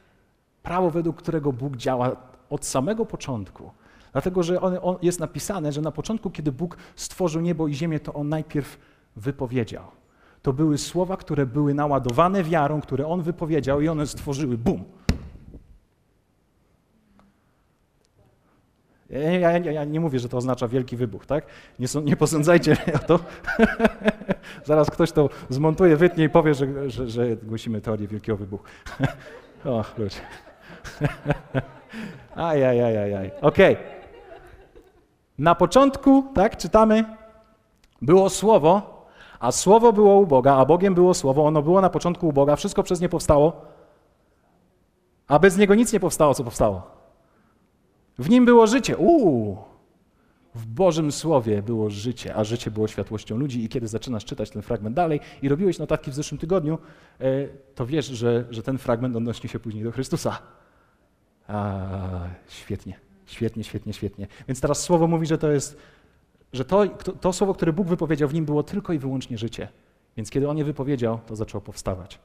[0.62, 2.16] prawo, według którego Bóg działa
[2.50, 3.70] od samego początku.
[4.12, 8.00] Dlatego, że on, on jest napisane, że na początku, kiedy Bóg stworzył niebo i ziemię,
[8.00, 8.78] to On najpierw
[9.16, 9.84] wypowiedział.
[10.42, 14.84] To były słowa, które były naładowane wiarą, które on wypowiedział i one stworzyły bum.
[19.12, 21.46] Ja, ja, ja, nie mówię, że to oznacza wielki wybuch, tak?
[21.78, 23.18] Nie, nie posądzajcie o to.
[24.64, 28.64] Zaraz ktoś to zmontuje, wytnie i powie, że, że, że głosimy teorię wielkiego wybuchu.
[29.64, 30.20] o, ludzie.
[32.34, 33.30] Ajajajajaj.
[33.40, 33.72] Okej.
[33.74, 33.86] Okay.
[35.38, 37.04] Na początku, tak, czytamy,
[38.02, 39.06] było słowo,
[39.40, 42.56] a słowo było u Boga, a Bogiem było słowo, ono było na początku u Boga,
[42.56, 43.64] wszystko przez nie powstało,
[45.28, 47.01] a bez niego nic nie powstało, co powstało.
[48.22, 48.96] W nim było życie.
[48.96, 49.56] Uuu!
[50.54, 53.64] W Bożym Słowie było życie, a życie było światłością ludzi.
[53.64, 56.78] I kiedy zaczynasz czytać ten fragment dalej i robiłeś notatki w zeszłym tygodniu,
[57.20, 57.24] e,
[57.74, 60.38] to wiesz, że, że ten fragment odnosi się później do Chrystusa.
[61.48, 61.88] A,
[62.48, 64.26] świetnie, świetnie, świetnie, świetnie.
[64.48, 65.76] Więc teraz słowo mówi, że to jest,
[66.52, 66.86] że to,
[67.20, 69.68] to słowo, które Bóg wypowiedział w nim było tylko i wyłącznie życie.
[70.16, 72.18] Więc kiedy on je wypowiedział, to zaczęło powstawać.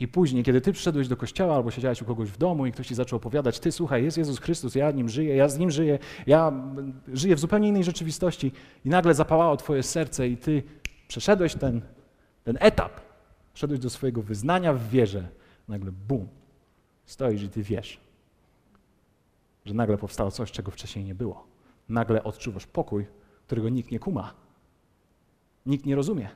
[0.00, 2.86] I później, kiedy ty przyszedłeś do kościoła albo siedziałeś u kogoś w domu i ktoś
[2.86, 5.98] ci zaczął opowiadać, ty słuchaj, jest Jezus Chrystus, ja nim żyję, ja z nim żyję,
[6.26, 6.52] ja
[7.12, 8.52] żyję w zupełnie innej rzeczywistości
[8.84, 10.62] i nagle zapałało twoje serce i ty
[11.08, 11.80] przeszedłeś ten,
[12.44, 13.00] ten etap,
[13.54, 15.28] szedłeś do swojego wyznania w wierze,
[15.68, 16.28] nagle bum,
[17.04, 18.00] stoisz i ty wiesz,
[19.64, 21.46] że nagle powstało coś, czego wcześniej nie było.
[21.88, 23.06] Nagle odczuwasz pokój,
[23.46, 24.34] którego nikt nie kuma.
[25.66, 26.28] Nikt nie rozumie.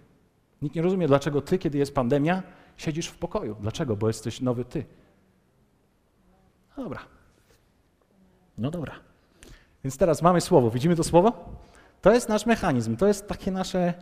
[0.63, 2.43] Nikt nie rozumie, dlaczego ty, kiedy jest pandemia,
[2.77, 3.57] siedzisz w pokoju.
[3.61, 3.97] Dlaczego?
[3.97, 4.85] Bo jesteś nowy ty.
[6.77, 7.01] No dobra.
[8.59, 8.95] No dobra.
[9.85, 10.71] Więc teraz mamy słowo.
[10.71, 11.55] Widzimy to słowo?
[12.03, 13.95] To jest nasz mechanizm, to jest takie nasze,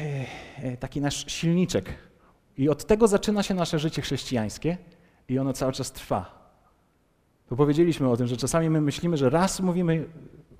[0.00, 1.94] e, e, taki nasz silniczek.
[2.58, 4.78] I od tego zaczyna się nasze życie chrześcijańskie
[5.28, 6.38] i ono cały czas trwa.
[7.48, 10.04] To powiedzieliśmy o tym, że czasami my myślimy, że raz mówimy,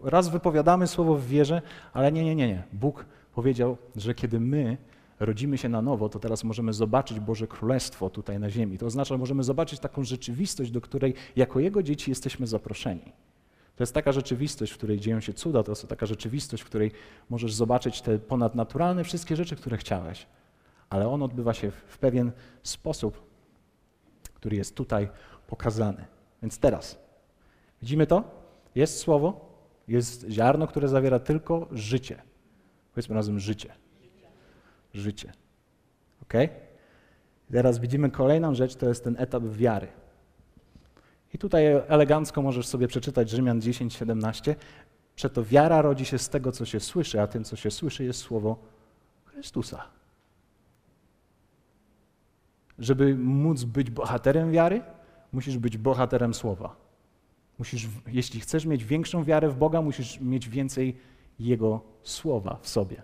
[0.02, 2.62] raz wypowiadamy słowo w wierze, ale nie, nie, nie, nie.
[2.72, 4.76] Bóg powiedział, że kiedy my
[5.20, 8.78] rodzimy się na nowo, to teraz możemy zobaczyć Boże Królestwo tutaj na ziemi.
[8.78, 13.12] To oznacza, że możemy zobaczyć taką rzeczywistość, do której jako Jego dzieci jesteśmy zaproszeni.
[13.76, 16.90] To jest taka rzeczywistość, w której dzieją się cuda, to jest taka rzeczywistość, w której
[17.31, 20.26] możesz zobaczyć te ponadnaturalne wszystkie rzeczy, które chciałeś.
[20.90, 23.22] Ale on odbywa się w pewien sposób,
[24.35, 25.09] który jest tutaj
[25.46, 26.04] pokazany.
[26.42, 26.98] Więc teraz,
[27.83, 28.24] widzimy to?
[28.74, 29.48] Jest słowo,
[29.88, 32.22] jest ziarno, które zawiera tylko życie.
[32.94, 33.72] Powiedzmy razem życie
[34.94, 35.33] życie.
[36.22, 36.33] Ok?
[37.53, 39.88] Teraz widzimy kolejną rzecz, to jest ten etap wiary.
[41.35, 44.57] I tutaj elegancko możesz sobie przeczytać Rzymian 10, 17.
[45.16, 48.20] Przeto wiara rodzi się z tego, co się słyszy, a tym, co się słyszy, jest
[48.20, 48.59] słowo
[49.24, 49.85] Chrystusa.
[52.79, 54.83] Żeby móc być bohaterem wiary,
[55.33, 56.77] musisz być bohaterem słowa.
[57.59, 60.96] Musisz, jeśli chcesz mieć większą wiarę w Boga, musisz mieć więcej
[61.38, 63.03] Jego słowa w sobie.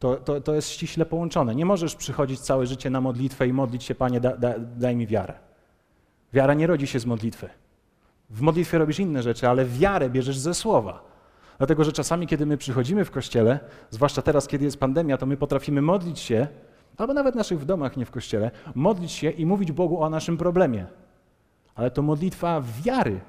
[0.00, 1.54] To, to, to jest ściśle połączone.
[1.54, 5.06] Nie możesz przychodzić całe życie na modlitwę i modlić się, Panie, da, da, daj mi
[5.06, 5.34] wiarę.
[6.32, 7.48] Wiara nie rodzi się z modlitwy.
[8.30, 11.02] W modlitwie robisz inne rzeczy, ale wiarę bierzesz ze słowa.
[11.58, 13.60] Dlatego, że czasami, kiedy my przychodzimy w kościele,
[13.90, 16.46] zwłaszcza teraz, kiedy jest pandemia, to my potrafimy modlić się,
[16.96, 20.36] albo nawet naszych w domach, nie w kościele, modlić się i mówić Bogu o naszym
[20.36, 20.86] problemie.
[21.74, 23.20] Ale to modlitwa wiary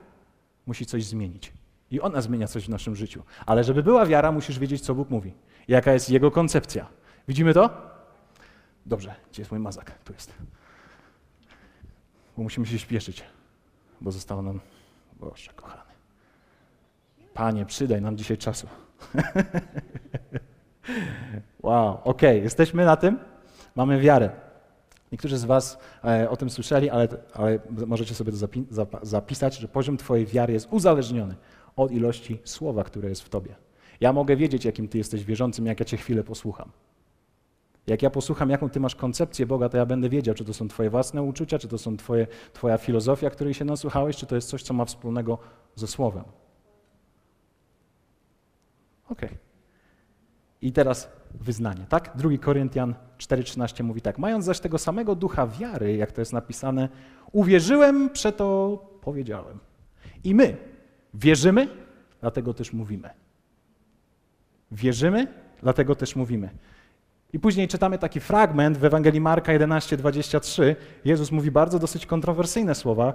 [0.66, 1.54] musi coś zmienić.
[1.92, 3.24] I ona zmienia coś w naszym życiu.
[3.46, 5.34] Ale żeby była wiara, musisz wiedzieć, co Bóg mówi
[5.68, 6.88] jaka jest jego koncepcja.
[7.28, 7.70] Widzimy to?
[8.86, 9.92] Dobrze, gdzie jest mój mazak?
[10.04, 10.34] Tu jest.
[12.38, 13.24] Bo musimy się śpieszyć,
[14.02, 14.60] bo zostało nam.
[15.20, 15.92] Boże, kochany.
[17.34, 18.68] Panie, przydaj nam dzisiaj czasu.
[21.64, 23.20] wow, okej, jesteśmy na tym.
[23.76, 24.30] Mamy wiarę.
[25.12, 28.66] Niektórzy z Was e, o tym słyszeli, ale, ale możecie sobie to zapi
[29.02, 31.36] zapisać, że poziom Twojej wiary jest uzależniony
[31.76, 33.56] od ilości słowa, które jest w Tobie.
[34.02, 36.72] Ja mogę wiedzieć, jakim ty jesteś wierzącym, jak ja cię chwilę posłucham.
[37.88, 40.68] Jak ja posłucham, jaką ty masz koncepcję Boga, to ja będę wiedział, czy to są
[40.68, 44.50] twoje własne uczucia, czy to są twoje, twoja filozofia, której się nasłuchałeś, czy to jest
[44.50, 45.38] coś, co ma wspólnego
[45.76, 46.24] ze Słowem.
[49.10, 49.22] Ok.
[50.62, 52.12] I teraz wyznanie, tak?
[52.16, 54.18] 2 Koryntian 4,13 mówi tak.
[54.20, 56.90] Mając zaś tego samego ducha wiary, jak to jest napisane,
[57.32, 59.60] uwierzyłem, przeto powiedziałem.
[60.24, 60.58] I my
[61.14, 61.68] wierzymy,
[62.22, 63.10] dlatego też mówimy.
[64.72, 65.28] Wierzymy,
[65.62, 66.50] dlatego też mówimy.
[67.34, 70.76] I później czytamy taki fragment w Ewangelii Marka 11:23.
[71.06, 73.14] Jezus mówi bardzo dosyć kontrowersyjne słowa,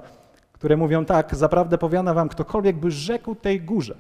[0.52, 3.96] które mówią tak: Zaprawdę powiada wam, ktokolwiek by rzekł tej górze.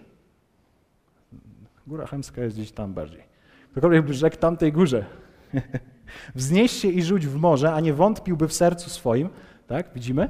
[1.86, 3.22] Góra Chemska jest gdzieś tam bardziej.
[3.70, 5.04] Ktokolwiek by rzekł tamtej górze.
[6.34, 9.28] Wznieś się i rzuć w morze, a nie wątpiłby w sercu swoim.
[9.66, 10.28] Tak, widzimy?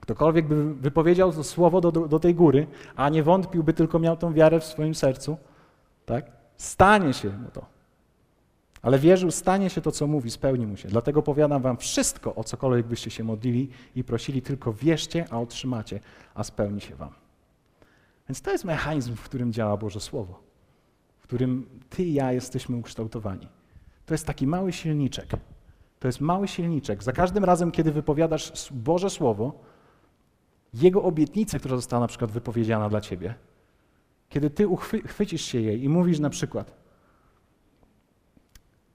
[0.00, 4.32] Ktokolwiek by wypowiedział to słowo do, do, tej góry, a nie wątpiłby, tylko miał tą
[4.32, 5.36] wiarę w swoim sercu,
[6.06, 6.30] tak?
[6.56, 7.66] Stanie się mu to.
[8.82, 10.88] Ale wierzył, stanie się to, co mówi, spełni mu się.
[10.88, 16.00] Dlatego powiadam wam wszystko, o cokolwiek byście się modlili i prosili, tylko wierzcie, a otrzymacie,
[16.34, 17.10] a spełni się wam.
[18.28, 20.40] Więc to jest mechanizm, w którym działa Boże Słowo,
[21.18, 23.48] w którym ty i ja jesteśmy ukształtowani.
[24.06, 25.26] To jest taki mały silniczek.
[26.00, 27.02] To jest mały silniczek.
[27.02, 29.52] Za każdym razem, kiedy wypowiadasz Boże Słowo,
[30.74, 33.34] Jego obietnicę, która została na przykład wypowiedziana dla ciebie,
[34.28, 36.74] kiedy ty uchwycisz się jej i mówisz na przykład,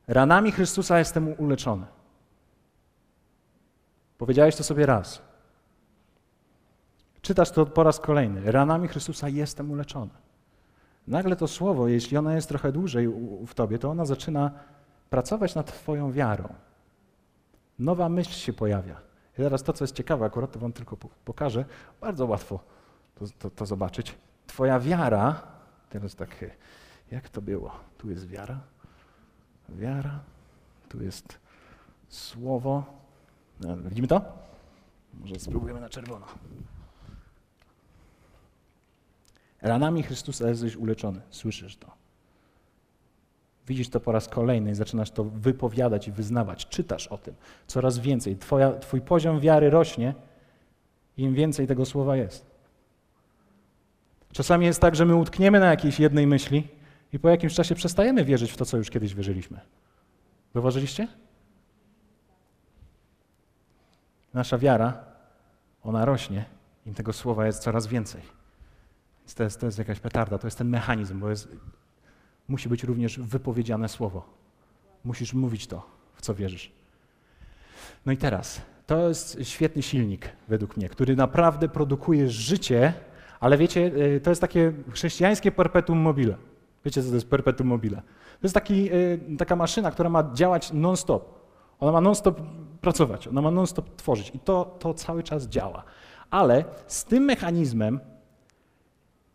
[0.07, 1.85] ranami Chrystusa jestem uleczony.
[4.17, 5.21] Powiedziałeś to sobie raz.
[7.21, 8.51] Czytasz to po raz kolejny.
[8.51, 10.11] Ranami Chrystusa jestem uleczony.
[11.07, 13.07] Nagle to słowo, jeśli ono jest trochę dłużej
[13.47, 14.51] w tobie, to ono zaczyna
[15.09, 16.53] pracować nad twoją wiarą.
[17.79, 19.01] Nowa myśl się pojawia.
[19.35, 21.65] I teraz to, co jest ciekawe, akurat to wam tylko pokażę,
[22.01, 22.59] bardzo łatwo
[23.15, 24.15] to, to, to zobaczyć.
[24.47, 25.41] Twoja wiara,
[25.89, 26.45] teraz tak,
[27.11, 27.71] jak to było?
[27.97, 28.59] Tu jest wiara,
[29.69, 30.19] wiara,
[30.89, 31.39] tu jest
[32.09, 32.83] słowo.
[33.59, 34.21] No, widzimy to?
[35.13, 36.25] Może spróbujemy na czerwono.
[39.61, 41.21] Ranami Chrystusa jesteś uleczony.
[41.29, 42.04] Słyszysz to.
[43.67, 46.67] Widzisz to po raz kolejny i zaczynasz to wypowiadać i wyznawać.
[46.67, 47.35] Czytasz o tym
[47.67, 48.37] coraz więcej.
[48.37, 50.13] Twoja, twój poziom wiary rośnie,
[51.17, 52.55] im więcej tego słowa jest.
[54.31, 56.67] Czasami jest tak, że my utkniemy na jakiejś jednej myśli
[57.13, 59.59] i po jakimś czasie przestajemy wierzyć w to, co już kiedyś wierzyliśmy.
[60.53, 61.07] Zauważyliście?
[64.33, 65.03] Nasza wiara,
[65.83, 66.45] ona rośnie,
[66.85, 68.21] im tego słowa jest coraz więcej.
[69.19, 71.47] Więc to jest, to jest jakaś petarda, to jest ten mechanizm, bo jest,
[72.47, 74.23] musi być również wypowiedziane słowo.
[75.03, 76.71] Musisz mówić to, w co wierzysz.
[78.05, 82.93] No i teraz, to jest świetny silnik, według mnie, który naprawdę produkuje życie,
[83.39, 86.35] ale wiecie, y, to jest takie chrześcijańskie perpetuum mobile.
[86.85, 87.95] Wiecie, co to jest perpetuum mobile?
[88.41, 91.39] To jest taki, y, taka maszyna, która ma działać non-stop.
[91.79, 92.41] Ona ma non-stop
[92.81, 95.83] pracować, ona ma non-stop tworzyć i to, to cały czas działa.
[96.29, 97.99] Ale z tym mechanizmem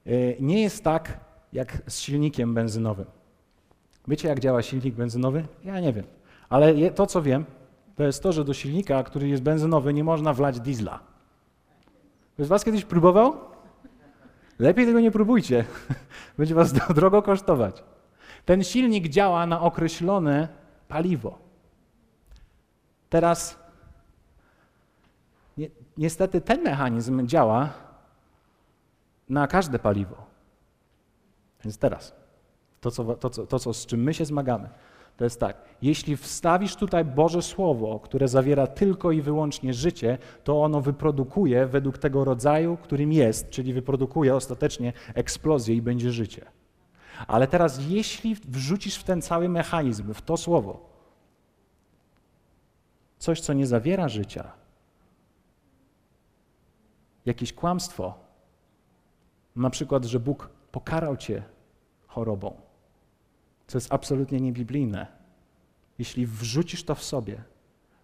[0.06, 1.20] y, nie jest tak,
[1.52, 3.06] jak z silnikiem benzynowym.
[4.08, 5.46] Wiecie, jak działa silnik benzynowy?
[5.64, 6.04] Ja nie wiem.
[6.48, 7.44] Ale to, co wiem,
[7.96, 11.00] to jest to, że do silnika, który jest benzynowy, nie można wlać diesla.
[12.34, 13.36] Ktoś Was kiedyś próbował?
[14.58, 15.64] Lepiej tego nie próbujcie.
[16.38, 17.84] Będzie Was drogo kosztować.
[18.44, 20.48] Ten silnik działa na określone
[20.88, 21.38] paliwo.
[23.10, 23.58] Teraz
[25.58, 27.68] ni niestety ten mechanizm działa
[29.28, 30.29] na każde paliwo.
[31.64, 32.14] Więc teraz,
[32.80, 34.68] to, co, to, co, to co, z czym my się zmagamy,
[35.16, 40.62] to jest tak, jeśli wstawisz tutaj Boże Słowo, które zawiera tylko i wyłącznie życie, to
[40.62, 46.44] ono wyprodukuje według tego rodzaju, którym jest, czyli wyprodukuje ostatecznie eksplozję i będzie życie.
[47.26, 50.90] Ale teraz, jeśli wrzucisz w ten cały mechanizm, w to Słowo,
[53.18, 54.52] coś, co nie zawiera życia,
[57.26, 58.14] jakieś kłamstwo,
[59.56, 61.42] na przykład, że Bóg pokarał cię
[62.06, 62.52] chorobą,
[63.66, 65.06] co jest absolutnie niebiblijne.
[65.98, 67.42] Jeśli wrzucisz to w sobie,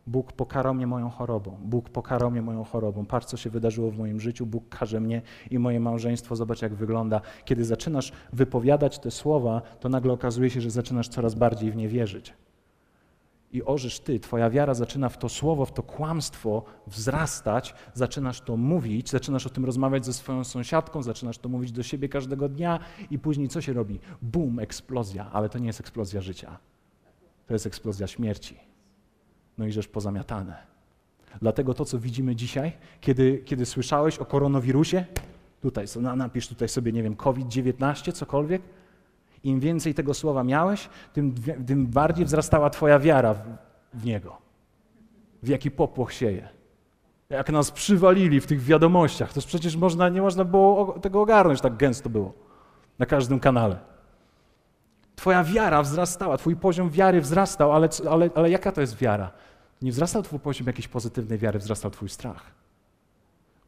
[0.06, 3.98] Bóg pokarał mnie moją chorobą, Bóg pokarał mnie moją chorobą, patrz co się wydarzyło w
[3.98, 7.20] moim życiu, Bóg karze mnie i moje małżeństwo, zobacz jak wygląda.
[7.44, 11.88] Kiedy zaczynasz wypowiadać te słowa, to nagle okazuje się, że zaczynasz coraz bardziej w nie
[11.88, 12.34] wierzyć
[13.56, 18.56] i orzesz ty, twoja wiara zaczyna w to słowo, w to kłamstwo wzrastać, zaczynasz to
[18.56, 22.80] mówić, zaczynasz o tym rozmawiać ze swoją sąsiadką, zaczynasz to mówić do siebie każdego dnia
[23.10, 24.00] i później co się robi?
[24.22, 26.58] Bum, eksplozja, ale to nie jest eksplozja życia.
[27.46, 28.56] To jest eksplozja śmierci.
[29.58, 30.56] No i rzecz pozamiatane.
[31.40, 35.04] Dlatego to, co widzimy dzisiaj, kiedy, kiedy słyszałeś o koronawirusie,
[35.60, 38.62] tutaj napisz tutaj sobie, nie wiem, COVID-19, cokolwiek,
[39.44, 41.34] im więcej tego słowa miałeś, tym,
[41.66, 43.40] tym bardziej wzrastała Twoja wiara w,
[43.94, 44.36] w Niego.
[45.42, 46.48] W jaki popłoch sieje.
[47.28, 51.76] Jak nas przywalili w tych wiadomościach, to przecież można, nie można było tego ogarnąć, tak
[51.76, 52.32] gęsto było
[52.98, 53.78] na każdym kanale.
[55.16, 59.30] Twoja wiara wzrastała, Twój poziom wiary wzrastał, ale, ale, ale jaka to jest wiara?
[59.82, 62.65] Nie wzrastał Twój poziom jakiejś pozytywnej wiary, wzrastał Twój strach.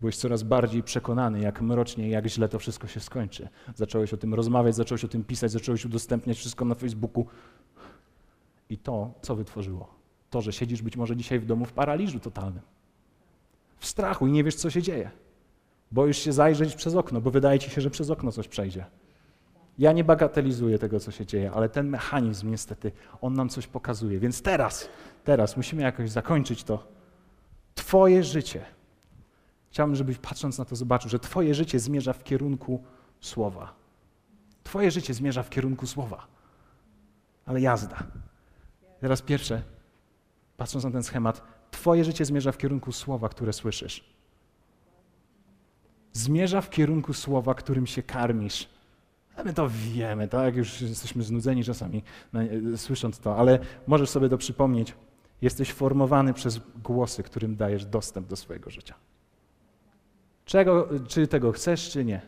[0.01, 3.49] Byłeś coraz bardziej przekonany, jak mrocznie, jak źle to wszystko się skończy.
[3.75, 7.27] Zacząłeś o tym rozmawiać, zacząłeś o tym pisać, zacząłeś udostępniać wszystko na Facebooku.
[8.71, 9.89] I to, co wytworzyło?
[10.31, 12.63] To, że siedzisz być może dzisiaj w domu w paraliżu totalnym.
[13.79, 15.11] W strachu i nie wiesz, co się dzieje.
[15.93, 18.85] Boisz się zajrzeć przez okno, bo wydaje ci się, że przez okno coś przejdzie.
[19.79, 24.19] Ja nie bagatelizuję tego, co się dzieje, ale ten mechanizm niestety, on nam coś pokazuje.
[24.19, 24.89] Więc teraz,
[25.25, 26.89] teraz musimy jakoś zakończyć to.
[27.75, 28.65] Twoje życie
[29.71, 32.85] Chciałbym, żebyś patrząc na to zobaczył, że Twoje życie zmierza w kierunku
[33.21, 33.75] Słowa.
[34.65, 36.27] Twoje życie zmierza w kierunku Słowa.
[37.47, 37.97] Ale jazda.
[39.01, 39.63] Teraz pierwsze,
[40.57, 44.05] patrząc na ten schemat, Twoje życie zmierza w kierunku Słowa, które słyszysz.
[46.13, 48.69] Zmierza w kierunku Słowa, którym się karmisz.
[49.37, 50.57] A my to wiemy, tak?
[50.57, 52.03] Już jesteśmy znudzeni czasami
[52.33, 52.41] no,
[52.77, 54.95] słysząc to, ale możesz sobie to przypomnieć.
[55.43, 58.95] Jesteś formowany przez głosy, którym dajesz dostęp do swojego życia.
[60.49, 62.21] Czego, czy tego chcesz, czy nie.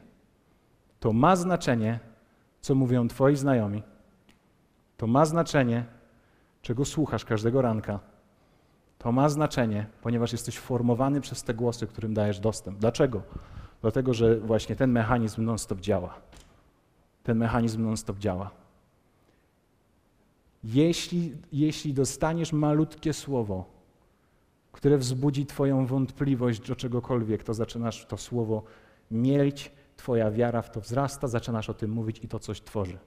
[1.01, 1.99] To ma znaczenie,
[2.61, 3.83] co mówią Twoi znajomi.
[4.97, 5.85] To ma znaczenie,
[6.63, 8.01] czego słuchasz każdego ranka.
[8.99, 12.79] To ma znaczenie, ponieważ jesteś formowany przez te głosy, którym dajesz dostęp.
[12.79, 13.23] Dlaczego?
[13.83, 16.15] Dlatego, że właśnie ten mechanizm non-stop działa.
[17.23, 18.51] Ten mechanizm non-stop działa.
[20.65, 23.80] Jeśli, jeśli dostaniesz malutkie słowo,
[24.73, 28.63] które wzbudzi Twoją wątpliwość do czegokolwiek, to zaczynasz to słowo
[29.11, 32.99] mieć, Twoja wiara w to wzrasta, zaczynasz o tym mówić i to coś tworzy.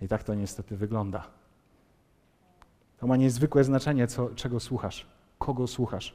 [0.00, 1.26] I tak to niestety wygląda.
[2.98, 5.06] To ma niezwykłe znaczenie, co, czego słuchasz,
[5.38, 6.14] kogo słuchasz,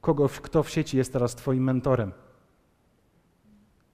[0.00, 2.12] kogo, kto w sieci jest teraz Twoim mentorem.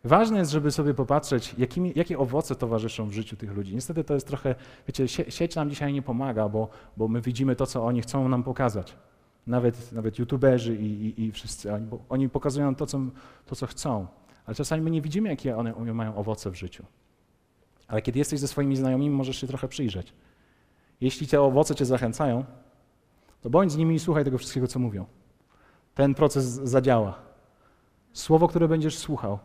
[0.05, 3.75] Ważne jest, żeby sobie popatrzeć, jakimi, jakie owoce towarzyszą w życiu tych ludzi.
[3.75, 4.55] Niestety to jest trochę,
[4.87, 8.43] wiecie, sieć nam dzisiaj nie pomaga, bo, bo my widzimy to, co oni chcą nam
[8.43, 8.97] pokazać.
[9.47, 13.01] Nawet, nawet youtuberzy i, i, i wszyscy, oni, oni pokazują to co,
[13.47, 14.07] to, co chcą.
[14.47, 16.85] Ale czasami my nie widzimy, jakie one mają owoce w życiu.
[17.89, 20.13] Ale kiedy jesteś ze swoimi znajomymi, możesz się trochę przyjrzeć.
[21.01, 22.45] Jeśli te owoce cię zachęcają,
[23.41, 25.07] to bądź z nimi i słuchaj tego wszystkiego, co mówią.
[25.95, 27.19] Ten proces zadziała.
[28.13, 29.39] Słowo, które będziesz słuchał,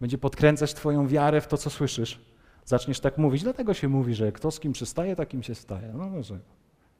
[0.00, 2.20] będzie podkręcać Twoją wiarę w to, co słyszysz.
[2.64, 5.92] Zaczniesz tak mówić, dlatego się mówi, że kto z kim przystaje, takim się staje.
[5.94, 6.40] No dlaczego?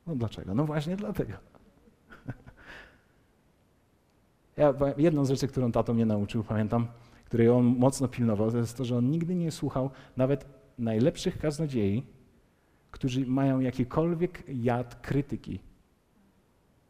[0.06, 0.54] No dlaczego?
[0.54, 1.32] No właśnie dlatego.
[4.56, 6.87] Ja, jedną z rzeczy, którą tato mnie nauczył, pamiętam,
[7.24, 10.46] której on mocno pilnował, to jest to, że on nigdy nie słuchał nawet
[10.78, 12.02] najlepszych kaznodziei,
[12.90, 15.61] którzy mają jakikolwiek jad krytyki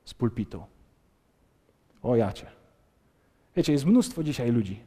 [0.05, 0.65] z pulpitu.
[2.03, 2.47] O jacie.
[3.57, 4.81] Wiecie, jest mnóstwo dzisiaj ludzi,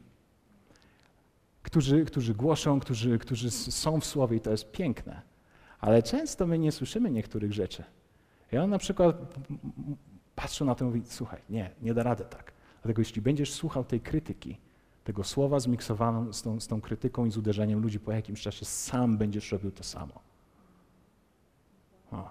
[1.70, 5.22] którzy, którzy głoszą, którzy, którzy są w słowie i to jest piękne.
[5.80, 7.84] Ale często my nie słyszymy niektórych rzeczy.
[8.52, 9.16] I on na przykład
[10.34, 12.52] patrzy na to i mówi, słuchaj, nie, nie da rady tak.
[12.82, 14.56] Dlatego jeśli będziesz słuchał tej krytyki,
[15.04, 18.64] tego słowa zmiksowaną z tą, z tą krytyką i z uderzeniem ludzi po jakimś czasie,
[18.64, 20.20] sam będziesz robił to samo.
[22.12, 22.30] O,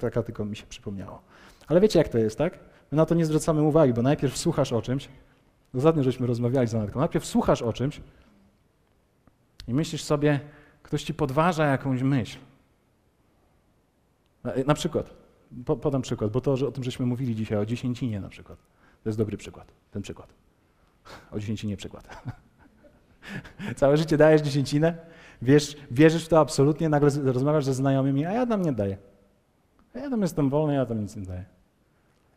[0.00, 1.22] taka tylko mi się przypomniało.
[1.66, 2.58] Ale wiecie jak to jest, tak?
[2.92, 5.08] My na to nie zwracamy uwagi, bo najpierw słuchasz o czymś,
[5.74, 8.00] ostatnio żeśmy rozmawiali z Anatką, najpierw słuchasz o czymś
[9.68, 10.40] i myślisz sobie,
[10.82, 12.38] ktoś ci podważa jakąś myśl.
[14.66, 15.14] Na przykład,
[15.64, 18.58] podam przykład, bo to że o tym żeśmy mówili dzisiaj, o dziesięcinie na przykład.
[19.02, 20.34] To jest dobry przykład, ten przykład.
[21.30, 22.08] O dziesięcinie przykład.
[23.76, 24.96] Całe życie dajesz dziesięcinę,
[25.42, 28.96] wiesz, wierzysz w to absolutnie, nagle rozmawiasz ze znajomymi, a ja tam nie daję.
[29.94, 31.44] Ja tam jestem wolny, ja tam nic nie daję.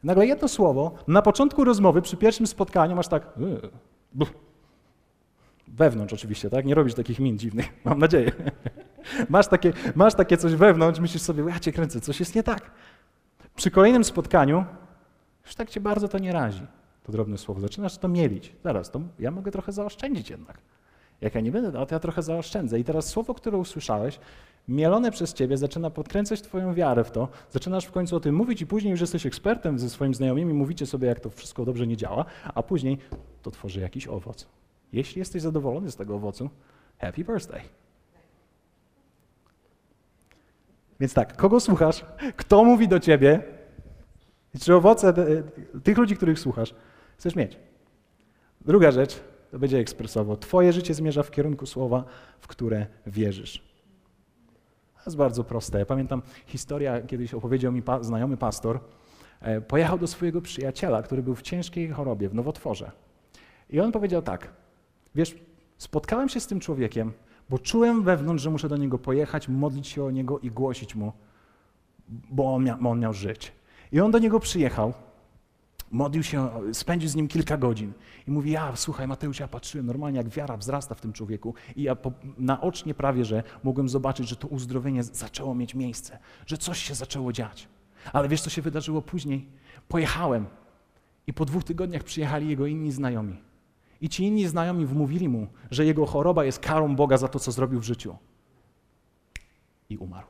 [0.03, 4.25] Nagle jedno słowo, na początku rozmowy, przy pierwszym spotkaniu masz tak, yy,
[5.67, 6.65] wewnątrz oczywiście, tak?
[6.65, 8.31] Nie robisz takich min dziwnych, mam nadzieję.
[9.29, 12.71] masz, takie, masz takie coś wewnątrz, myślisz sobie, ja cię kręcę, coś jest nie tak.
[13.55, 14.65] Przy kolejnym spotkaniu
[15.45, 16.67] już tak cię bardzo to nie razi,
[17.03, 17.61] to drobne słowo.
[17.61, 18.55] Zaczynasz to mielić.
[18.63, 20.57] Zaraz, to ja mogę trochę zaoszczędzić jednak.
[21.21, 22.79] Jak ja nie będę dał, to ja trochę zaoszczędzę.
[22.79, 24.19] I teraz słowo, które usłyszałeś,
[24.67, 27.27] mielone przez ciebie, zaczyna podkręcać twoją wiarę w to.
[27.51, 30.85] Zaczynasz w końcu o tym mówić i później już jesteś ekspertem ze swoimi znajomymi, mówicie
[30.85, 32.25] sobie, jak to wszystko dobrze nie działa,
[32.55, 32.97] a później
[33.41, 34.47] to tworzy jakiś owoc.
[34.93, 36.49] Jeśli jesteś zadowolony z tego owocu,
[36.97, 37.61] happy birthday.
[40.99, 42.05] Więc tak, kogo słuchasz?
[42.35, 43.43] Kto mówi do ciebie?
[44.61, 45.13] Czy owoce
[45.83, 46.75] tych ludzi, których słuchasz,
[47.17, 47.57] chcesz mieć?
[48.61, 49.19] Druga rzecz,
[49.51, 50.37] to będzie ekspresowo.
[50.37, 52.03] Twoje życie zmierza w kierunku słowa,
[52.39, 53.75] w które wierzysz.
[54.95, 55.79] To jest bardzo proste.
[55.79, 58.79] Ja pamiętam historia, kiedyś opowiedział mi pa, znajomy pastor,
[59.41, 62.91] e, pojechał do swojego przyjaciela, który był w ciężkiej chorobie, w nowotworze.
[63.69, 64.47] I on powiedział tak,
[65.15, 65.35] wiesz,
[65.77, 67.11] spotkałem się z tym człowiekiem,
[67.49, 71.13] bo czułem wewnątrz, że muszę do niego pojechać, modlić się o niego i głosić mu,
[72.07, 73.51] bo on, mia, on miał żyć.
[73.91, 74.93] I on do niego przyjechał,
[75.91, 77.93] modlił się, spędził z nim kilka godzin
[78.27, 81.83] i mówi, ja słuchaj Mateusz, ja patrzyłem normalnie jak wiara wzrasta w tym człowieku i
[81.83, 86.79] ja po, naocznie prawie, że mogłem zobaczyć, że to uzdrowienie zaczęło mieć miejsce, że coś
[86.79, 87.67] się zaczęło dziać.
[88.13, 89.47] Ale wiesz, co się wydarzyło później?
[89.87, 90.45] Pojechałem
[91.27, 93.37] i po dwóch tygodniach przyjechali jego inni znajomi.
[94.01, 97.51] I ci inni znajomi wmówili mu, że jego choroba jest karą Boga za to, co
[97.51, 98.17] zrobił w życiu.
[99.89, 100.27] I umarł.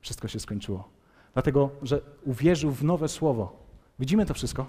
[0.00, 0.88] Wszystko się skończyło.
[1.32, 3.66] Dlatego, że uwierzył w nowe słowo.
[3.98, 4.66] Widzimy to wszystko?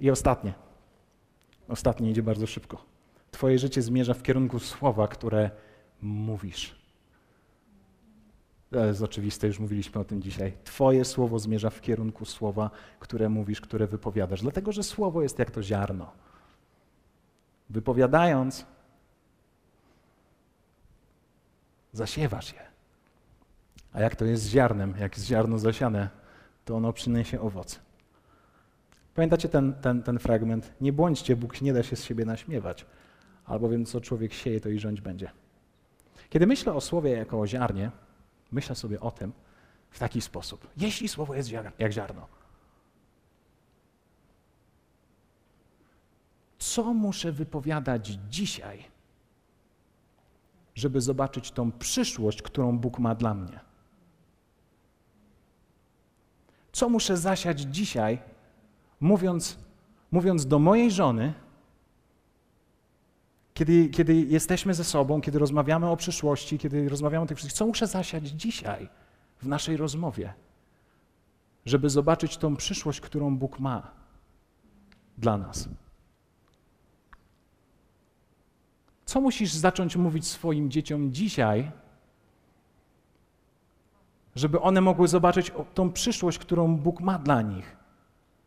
[0.00, 0.54] I ostatnie.
[1.68, 2.84] Ostatnie idzie bardzo szybko.
[3.30, 5.50] Twoje życie zmierza w kierunku słowa, które
[6.02, 6.79] mówisz.
[8.70, 10.52] To jest oczywiste, już mówiliśmy o tym dzisiaj.
[10.64, 14.40] Twoje słowo zmierza w kierunku słowa, które mówisz, które wypowiadasz.
[14.42, 16.12] Dlatego, że słowo jest jak to ziarno.
[17.70, 18.66] Wypowiadając,
[21.92, 22.60] zasiewasz je.
[23.92, 26.08] A jak to jest z ziarnem, jak jest ziarno zasiane,
[26.64, 27.78] to ono przyniesie owoce.
[29.14, 30.72] Pamiętacie ten, ten, ten fragment?
[30.80, 32.86] Nie bądźcie, Bóg nie da się z siebie naśmiewać,
[33.44, 35.30] albowiem co człowiek sieje, to i rządź będzie.
[36.28, 37.90] Kiedy myślę o słowie jako o ziarnie,
[38.52, 39.32] myślę sobie o tym
[39.90, 40.68] w taki sposób.
[40.76, 42.26] Jeśli słowo jest jak ziarno,
[46.58, 48.84] co muszę wypowiadać dzisiaj,
[50.74, 53.60] żeby zobaczyć tą przyszłość, którą Bóg ma dla mnie?
[56.72, 58.18] Co muszę zasiać dzisiaj,
[59.00, 59.58] mówiąc,
[60.10, 61.34] mówiąc do mojej żony,
[63.54, 67.66] kiedy, kiedy jesteśmy ze sobą, kiedy rozmawiamy o przyszłości, kiedy rozmawiamy o tych wszystkich, co
[67.66, 68.88] muszę zasiać dzisiaj
[69.42, 70.34] w naszej rozmowie,
[71.66, 73.90] żeby zobaczyć tą przyszłość, którą Bóg ma
[75.18, 75.68] dla nas?
[79.04, 81.70] Co musisz zacząć mówić swoim dzieciom dzisiaj,
[84.34, 87.76] żeby one mogły zobaczyć tą przyszłość, którą Bóg ma dla nich?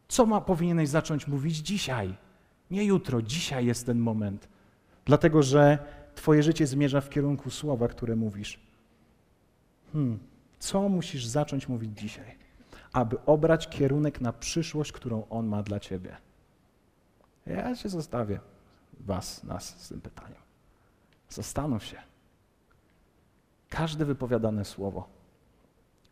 [0.07, 2.15] Co ma, powinieneś zacząć mówić dzisiaj?
[2.71, 4.52] Nie jutro, dzisiaj jest ten moment.
[5.05, 5.77] Dlatego, że
[6.15, 8.59] Twoje życie zmierza w kierunku słowa, które mówisz.
[9.93, 10.19] Hmm.
[10.59, 12.37] Co musisz zacząć mówić dzisiaj,
[12.93, 16.17] aby obrać kierunek na przyszłość, którą On ma dla Ciebie?
[17.45, 18.39] Ja się zostawię
[18.99, 20.41] Was, nas z tym pytaniem.
[21.29, 21.97] Zastanów się.
[23.69, 25.09] Każde wypowiadane słowo,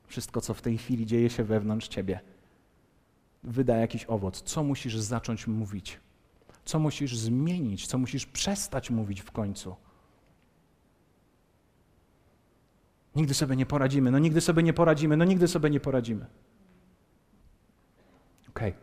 [0.07, 2.19] wszystko, co w tej chwili dzieje się wewnątrz Ciebie,
[3.43, 4.41] wyda jakiś owoc.
[4.41, 5.99] Co musisz zacząć mówić?
[6.65, 7.87] Co musisz zmienić?
[7.87, 9.75] Co musisz przestać mówić w końcu?
[13.15, 16.25] Nigdy sobie nie poradzimy, no nigdy sobie nie poradzimy, no nigdy sobie nie poradzimy.
[18.49, 18.69] Okej.
[18.69, 18.81] Okay.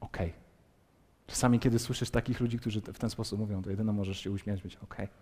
[0.00, 0.28] Okej.
[0.28, 0.40] Okay.
[1.26, 4.62] Czasami, kiedy słyszysz takich ludzi, którzy w ten sposób mówią, to jedyno możesz się uśmiać,
[4.62, 5.06] być okej.
[5.06, 5.18] Okay.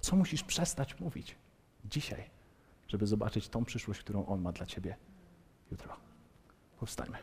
[0.00, 1.36] Co musisz przestać mówić
[1.84, 2.30] dzisiaj,
[2.88, 4.96] żeby zobaczyć tą przyszłość, którą On ma dla Ciebie
[5.70, 5.96] jutro?
[6.80, 7.18] Powstańmy.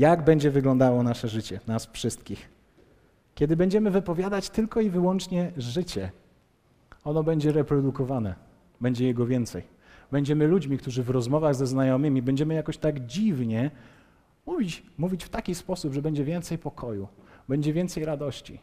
[0.00, 2.48] Jak będzie wyglądało nasze życie, nas wszystkich?
[3.34, 6.10] Kiedy będziemy wypowiadać tylko i wyłącznie życie,
[7.04, 8.34] ono będzie reprodukowane,
[8.80, 9.62] będzie jego więcej.
[10.12, 13.70] Będziemy ludźmi, którzy w rozmowach ze znajomymi będziemy jakoś tak dziwnie
[14.46, 17.08] mówić, mówić w taki sposób, że będzie więcej pokoju,
[17.48, 18.60] będzie więcej radości.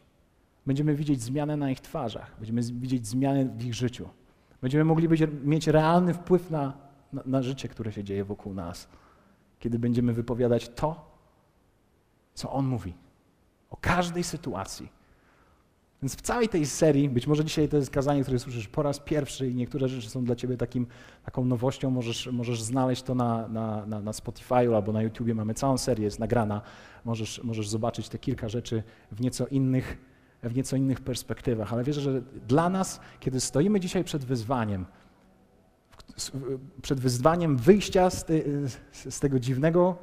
[0.66, 4.10] Będziemy widzieć zmianę na ich twarzach, będziemy widzieć zmianę w ich życiu.
[4.62, 6.74] Będziemy mogli być, mieć realny wpływ na,
[7.14, 8.88] na, na życie, które się dzieje wokół nas,
[9.60, 11.07] kiedy będziemy wypowiadać to,
[12.38, 12.94] co On mówi
[13.70, 14.90] o każdej sytuacji.
[16.02, 19.00] Więc w całej tej serii, być może dzisiaj to jest kazanie, które słyszysz po raz
[19.00, 20.88] pierwszy i niektóre rzeczy są dla ciebie takim,
[21.26, 25.54] taką nowością, możesz, możesz znaleźć to na, na, na, na Spotify albo na YouTubie, mamy
[25.54, 26.62] całą serię, jest nagrana,
[27.06, 29.98] możesz, możesz zobaczyć te kilka rzeczy w nieco innych,
[30.44, 31.74] w nieco innych perspektywach.
[31.74, 34.86] Ale wierzę, że dla nas, kiedy stoimy dzisiaj przed wyzwaniem,
[36.82, 38.26] przed wyzwaniem wyjścia z,
[38.92, 39.98] z tego dziwnego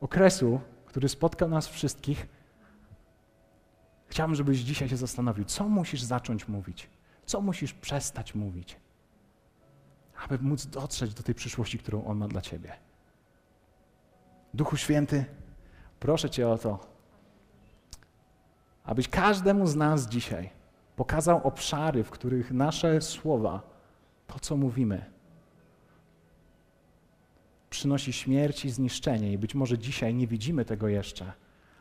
[0.00, 0.60] okresu,
[0.94, 2.26] który spotkał nas wszystkich,
[4.06, 6.90] chciałbym, żebyś dzisiaj się zastanowił, co musisz zacząć mówić,
[7.26, 8.76] co musisz przestać mówić,
[10.24, 12.72] aby móc dotrzeć do tej przyszłości, którą On ma dla Ciebie.
[14.54, 15.24] Duchu Święty,
[16.00, 16.78] proszę Cię o to,
[18.84, 20.50] abyś każdemu z nas dzisiaj
[20.96, 23.62] pokazał obszary, w których nasze słowa,
[24.26, 25.13] to co mówimy,
[27.74, 29.32] przynosi śmierć i zniszczenie.
[29.32, 31.32] I być może dzisiaj nie widzimy tego jeszcze,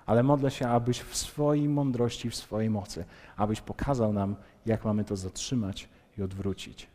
[0.06, 3.06] ale modlę się, abyś w swojej mądrości, w swojej mocy,
[3.38, 4.36] abyś pokazał nam,
[4.66, 6.88] jak mamy to zatrzymać i odwrócić.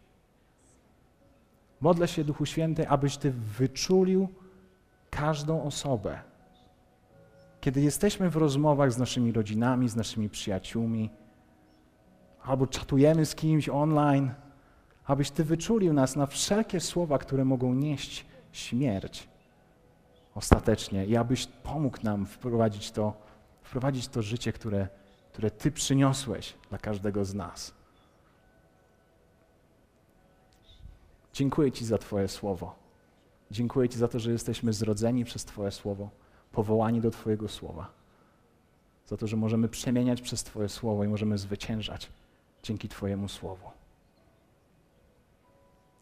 [1.80, 4.28] Modlę się, Duchu Święty, abyś Ty wyczulił
[5.10, 6.20] każdą osobę.
[7.60, 11.10] Kiedy jesteśmy w rozmowach z naszymi rodzinami, z naszymi przyjaciółmi,
[12.42, 14.30] albo czatujemy z kimś online,
[15.04, 19.28] abyś Ty wyczulił nas na wszelkie słowa, które mogą nieść śmierć
[20.34, 23.12] ostatecznie i abyś pomógł nam wprowadzić to,
[23.62, 24.88] wprowadzić to życie, które,
[25.32, 27.74] które Ty przyniosłeś dla każdego z nas.
[31.32, 32.74] Dziękuję Ci za Twoje słowo.
[33.50, 36.10] Dziękuję Ci za to, że jesteśmy zrodzeni przez Twoje słowo,
[36.52, 37.90] powołani do Twojego słowa.
[39.06, 42.10] Za to, że możemy przemieniać przez Twoje słowo i możemy zwyciężać
[42.62, 43.70] dzięki Twojemu słowu.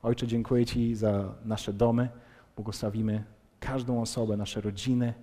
[0.02, 2.08] Ojcze, dziękuję Ci za nasze domy.
[2.56, 3.24] Błogosławimy
[3.60, 5.14] każdą osobę, nasze rodziny.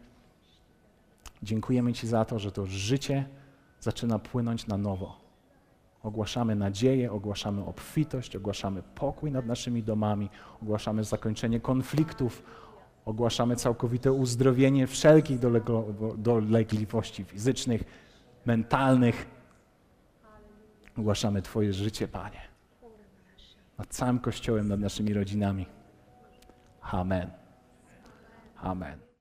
[1.43, 3.25] Dziękujemy Ci za to, że to życie
[3.79, 5.17] zaczyna płynąć na nowo.
[6.03, 10.29] Ogłaszamy nadzieję, ogłaszamy obfitość, ogłaszamy pokój nad naszymi domami,
[10.61, 12.43] ogłaszamy zakończenie konfliktów,
[13.05, 15.39] ogłaszamy całkowite uzdrowienie wszelkich
[16.17, 17.83] dolegliwości fizycznych,
[18.45, 19.27] mentalnych.
[20.97, 22.41] Ogłaszamy Twoje życie, Panie,
[23.77, 25.65] nad całym Kościołem, nad naszymi rodzinami.
[26.83, 27.29] 阿门，
[28.55, 29.12] 阿门。